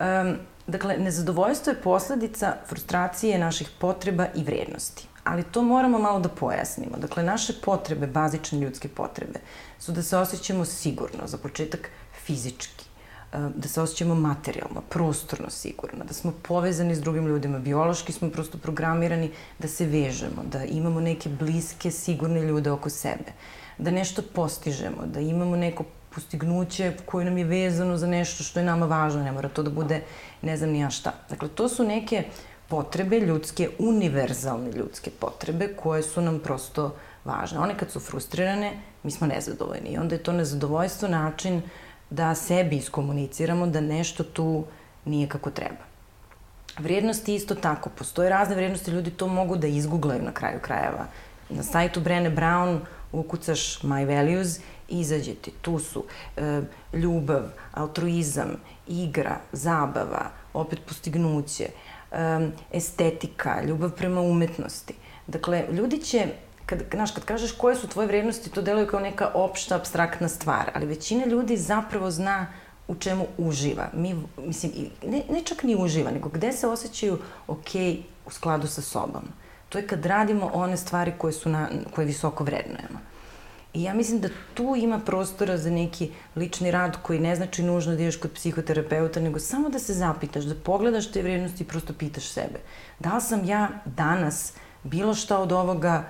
[0.00, 0.36] um,
[0.70, 5.08] Dakle, nezadovoljstvo je posledica frustracije naših potreba i vrednosti.
[5.24, 6.96] Ali to moramo malo da pojasnimo.
[6.98, 9.40] Dakle, naše potrebe, bazične ljudske potrebe,
[9.78, 11.90] su da se osjećamo sigurno, za početak
[12.24, 12.84] fizički,
[13.32, 18.58] da se osjećamo materijalno, prostorno sigurno, da smo povezani s drugim ljudima, biološki smo prosto
[18.58, 23.32] programirani da se vežemo, da imamo neke bliske, sigurne ljude oko sebe,
[23.80, 28.66] da nešto postižemo, da imamo neko postignuće koje nam je vezano za nešto što je
[28.66, 30.02] nama važno, ne mora to da bude
[30.42, 31.12] ne znam ni ja šta.
[31.30, 32.24] Dakle, to su neke
[32.68, 37.58] potrebe ljudske, univerzalne ljudske potrebe koje su nam prosto važne.
[37.58, 38.72] One kad su frustrirane,
[39.02, 41.62] mi smo nezadovoljni i onda je to nezadovoljstvo način
[42.10, 44.64] da sebi iskomuniciramo da nešto tu
[45.04, 45.90] nije kako treba.
[46.78, 47.90] Vrijednosti isto tako.
[47.98, 51.06] Postoje razne vrijednosti, ljudi to mogu da izgooglaju na kraju krajeva.
[51.48, 52.78] Na sajtu Brene Brown
[53.12, 55.52] ukucaš My Values izađe ti.
[55.62, 56.04] Tu su
[56.36, 56.60] e,
[56.92, 57.42] ljubav,
[57.72, 58.50] altruizam,
[58.88, 61.68] igra, zabava, opet postignuće,
[62.12, 64.94] e, estetika, ljubav prema umetnosti.
[65.26, 66.26] Dakle, ljudi će
[66.66, 70.70] kad, znaš, kad kažeš koje su tvoje vrednosti, to deluje kao neka opšta, abstraktna stvar,
[70.74, 72.46] ali većina ljudi zapravo zna
[72.88, 73.88] u čemu uživa.
[73.94, 74.72] Mi, mislim,
[75.06, 77.68] ne, ne čak ni uživa, nego gde se osjećaju ok
[78.26, 79.22] u skladu sa sobom.
[79.70, 83.00] To je kad radimo one stvari koje, su na, koje visoko vrednujemo.
[83.74, 87.94] I ja mislim da tu ima prostora za neki lični rad koji ne znači nužno
[87.94, 91.92] da ideš kod psihoterapeuta, nego samo da se zapitaš, da pogledaš te vrijednosti i prosto
[91.92, 92.58] pitaš sebe.
[92.98, 94.52] Da li sam ja danas
[94.82, 96.04] bilo šta od ovoga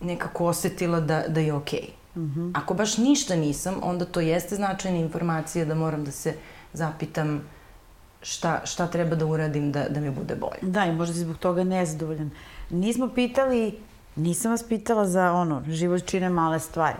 [0.00, 1.80] nekako osetila da, da je okej?
[1.80, 2.20] Okay?
[2.20, 2.50] Mm -hmm.
[2.54, 6.34] Ako baš ništa nisam, onda to jeste značajna informacija da moram da se
[6.72, 7.42] zapitam
[8.22, 10.58] šta, šta treba da uradim da, da mi bude bolje.
[10.62, 12.30] Da, i možda si zbog toga nezadovoljan.
[12.70, 13.78] Nismo pitali,
[14.16, 16.98] nisam vas pitala za ono, život čine male stvari.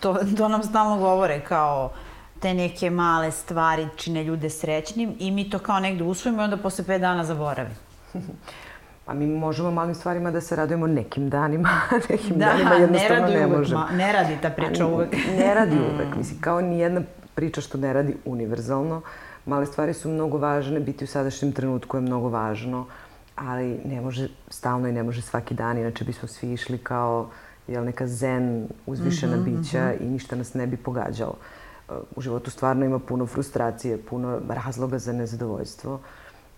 [0.00, 1.92] To, to nam stalno govore kao
[2.40, 6.56] te neke male stvari čine ljude srećnim i mi to kao negde usvojimo i onda
[6.56, 7.76] posle 5 dana zaboravimo.
[9.04, 11.68] Pa mi možemo malim stvarima da se radujemo nekim danima,
[12.10, 13.80] nekim da, danima jednostavno ne, ne možemo.
[13.80, 15.16] Ma, ne radi ta priča uvek.
[15.38, 16.14] ne radi uvek.
[16.18, 17.02] Mislim, kao ni jedna
[17.34, 19.02] priča što ne radi univerzalno.
[19.46, 22.86] Male stvari su mnogo važne, biti u sadašnjem trenutku je mnogo važno,
[23.36, 27.30] ali ne može stalno i ne može svaki dan, inače bismo svi išli kao
[27.68, 30.06] jel, neka zen, uzvišena mm -hmm, bića mm -hmm.
[30.06, 31.36] i ništa nas ne bi pogađalo.
[32.16, 36.00] U životu stvarno ima puno frustracije, puno razloga za nezadovoljstvo.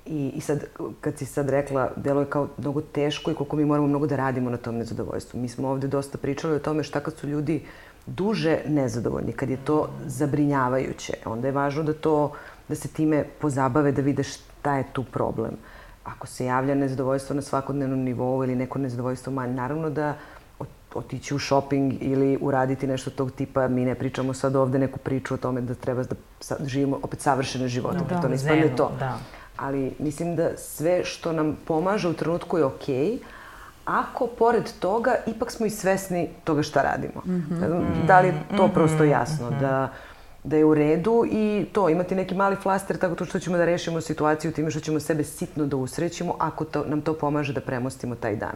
[0.07, 0.65] I, I sad,
[1.01, 4.17] kad si sad rekla, delo je kao mnogo teško i koliko mi moramo mnogo da
[4.17, 5.41] radimo na tom nezadovoljstvu.
[5.41, 7.63] Mi smo ovde dosta pričali o tome šta kad su ljudi
[8.07, 11.15] duže nezadovoljni, kad je to zabrinjavajuće.
[11.25, 12.33] Onda je važno da to,
[12.69, 15.57] da se time pozabave, da vide šta je tu problem.
[16.05, 20.17] Ako se javlja nezadovoljstvo na svakodnevnom nivou ili neko nezadovoljstvo manje, naravno da
[20.95, 23.69] otići u shopping ili uraditi nešto tog tipa.
[23.69, 26.17] Mi ne pričamo sad ovde neku priču o tome da treba da
[26.67, 28.05] živimo opet savršene živote.
[28.09, 28.93] Da, to ne ispadne to.
[28.99, 29.19] Da.
[29.57, 33.19] Ali mislim da sve što nam pomaže u trenutku je okej, okay,
[33.85, 37.23] ako pored toga ipak smo i svesni toga šta radimo.
[37.27, 38.07] Mm -hmm.
[38.07, 38.75] Da li je to mhm.
[38.75, 39.51] prosto jasno?
[39.51, 39.61] Mm -hmm.
[39.61, 39.93] Da
[40.45, 43.65] da je u redu i to, imati neki mali flaster tako to što ćemo da
[43.65, 47.61] rešimo situaciju time što ćemo sebe sitno da usrećimo ako to, nam to pomaže da
[47.61, 48.55] premostimo taj dan.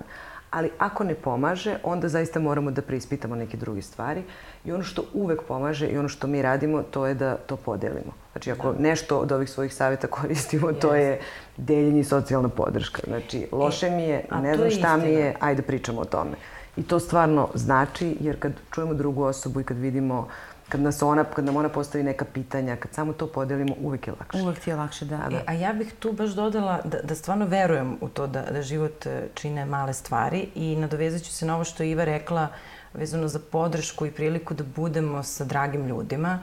[0.51, 4.23] Ali ako ne pomaže, onda zaista moramo da preispitamo neke druge stvari.
[4.65, 8.13] I ono što uvek pomaže i ono što mi radimo, to je da to podelimo.
[8.33, 8.79] Znači, ako da.
[8.79, 10.81] nešto od ovih svojih savjeta koristimo, yes.
[10.81, 11.21] to je
[11.57, 13.03] deljenje i socijalna podrška.
[13.07, 16.37] Znači, loše e, mi je, ne znam šta mi je, ajde pričamo o tome.
[16.77, 20.27] I to stvarno znači, jer kad čujemo drugu osobu i kad vidimo uh,
[20.69, 24.15] kad, nas ona, kad nam ona postavi neka pitanja, kad samo to podelimo, uvek je
[24.21, 24.43] lakše.
[24.43, 25.17] Uvek ti je lakše, da.
[25.17, 25.37] da.
[25.37, 28.63] E, a ja bih tu baš dodala da, da stvarno verujem u to da, da
[28.63, 32.49] život e, čine male stvari i nadovezat ću se na ovo što je Iva rekla
[32.95, 36.39] vezano za podršku i priliku da budemo sa dragim ljudima.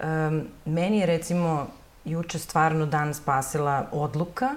[0.00, 1.66] Um, meni je recimo
[2.04, 4.50] juče stvarno dan spasila odluka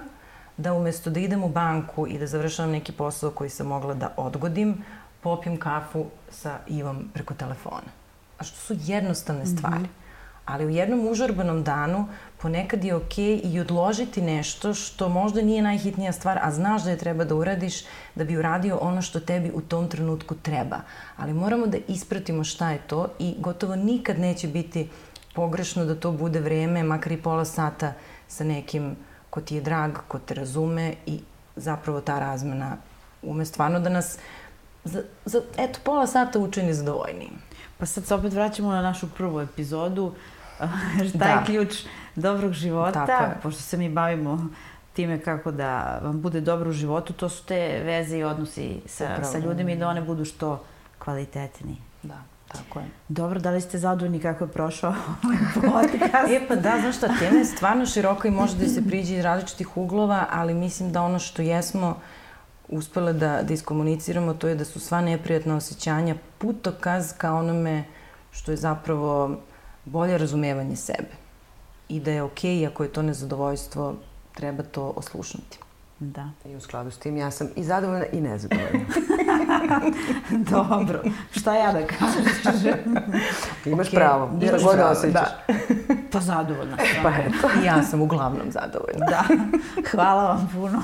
[0.56, 4.14] da umesto da idem u banku i da završavam neki posao koji sam mogla da
[4.16, 4.84] odgodim,
[5.20, 8.01] popijem kafu sa Ivom preko telefona
[8.42, 9.56] a što su jednostavne mhm.
[9.56, 9.82] stvari.
[9.82, 10.02] Mm -hmm.
[10.44, 12.06] Ali u jednom užarbanom danu
[12.38, 16.90] ponekad je okej okay i odložiti nešto što možda nije najhitnija stvar, a znaš da
[16.90, 17.84] je treba da uradiš
[18.14, 20.80] da bi uradio ono što tebi u tom trenutku treba.
[21.16, 24.88] Ali moramo da ispratimo šta je to i gotovo nikad neće biti
[25.34, 27.92] pogrešno da to bude vreme, makar i pola sata
[28.28, 28.96] sa nekim
[29.30, 31.20] ko ti je drag, ko te razume i
[31.56, 32.76] zapravo ta razmena
[33.22, 34.18] ume stvarno da nas
[34.84, 37.38] za, za eto, pola sata učini zadovoljnijim.
[37.82, 40.14] Pa sad se opet vraćamo na našu prvu epizodu.
[41.08, 41.24] Šta da.
[41.24, 41.74] je ključ
[42.16, 43.34] dobrog života?
[43.42, 44.48] Pošto se mi bavimo
[44.92, 49.04] time kako da vam bude dobro u životu, to su te veze i odnosi sa,
[49.04, 49.32] Upravo.
[49.32, 50.64] sa ljudima i da one budu što
[50.98, 51.76] kvalitetniji.
[52.02, 52.22] Da.
[52.52, 52.86] Tako je.
[53.08, 55.38] Dobro, da li ste zadovoljni kako je prošao ovaj
[55.72, 56.30] podcast?
[56.30, 59.24] e pa da, znaš šta, tema je stvarno široka i može da se priđe iz
[59.24, 61.96] različitih uglova, ali mislim da ono što jesmo
[62.72, 67.84] uspela da, da iskomuniciramo, to je da su sva neprijatna osjećanja putokaz ka onome
[68.30, 69.36] što je zapravo
[69.84, 71.22] bolje razumevanje sebe.
[71.88, 73.94] I da je okej, okay, ako je to nezadovoljstvo,
[74.34, 75.58] treba to oslušnuti.
[75.98, 76.30] Da.
[76.44, 78.84] I u skladu s tim ja sam i zadovoljna i nezadovoljna.
[80.50, 81.02] Dobro.
[81.30, 82.78] Šta ja da kažem?
[83.66, 83.94] Imaš okay.
[83.94, 84.30] pravo.
[84.46, 85.12] Šta god da osjećaš.
[85.12, 85.54] Da.
[86.12, 86.76] Pa zadovoljna.
[87.02, 87.50] Pa eto.
[87.62, 89.06] I ja sam uglavnom zadovoljna.
[89.06, 89.24] Da.
[89.90, 90.82] Hvala vam puno.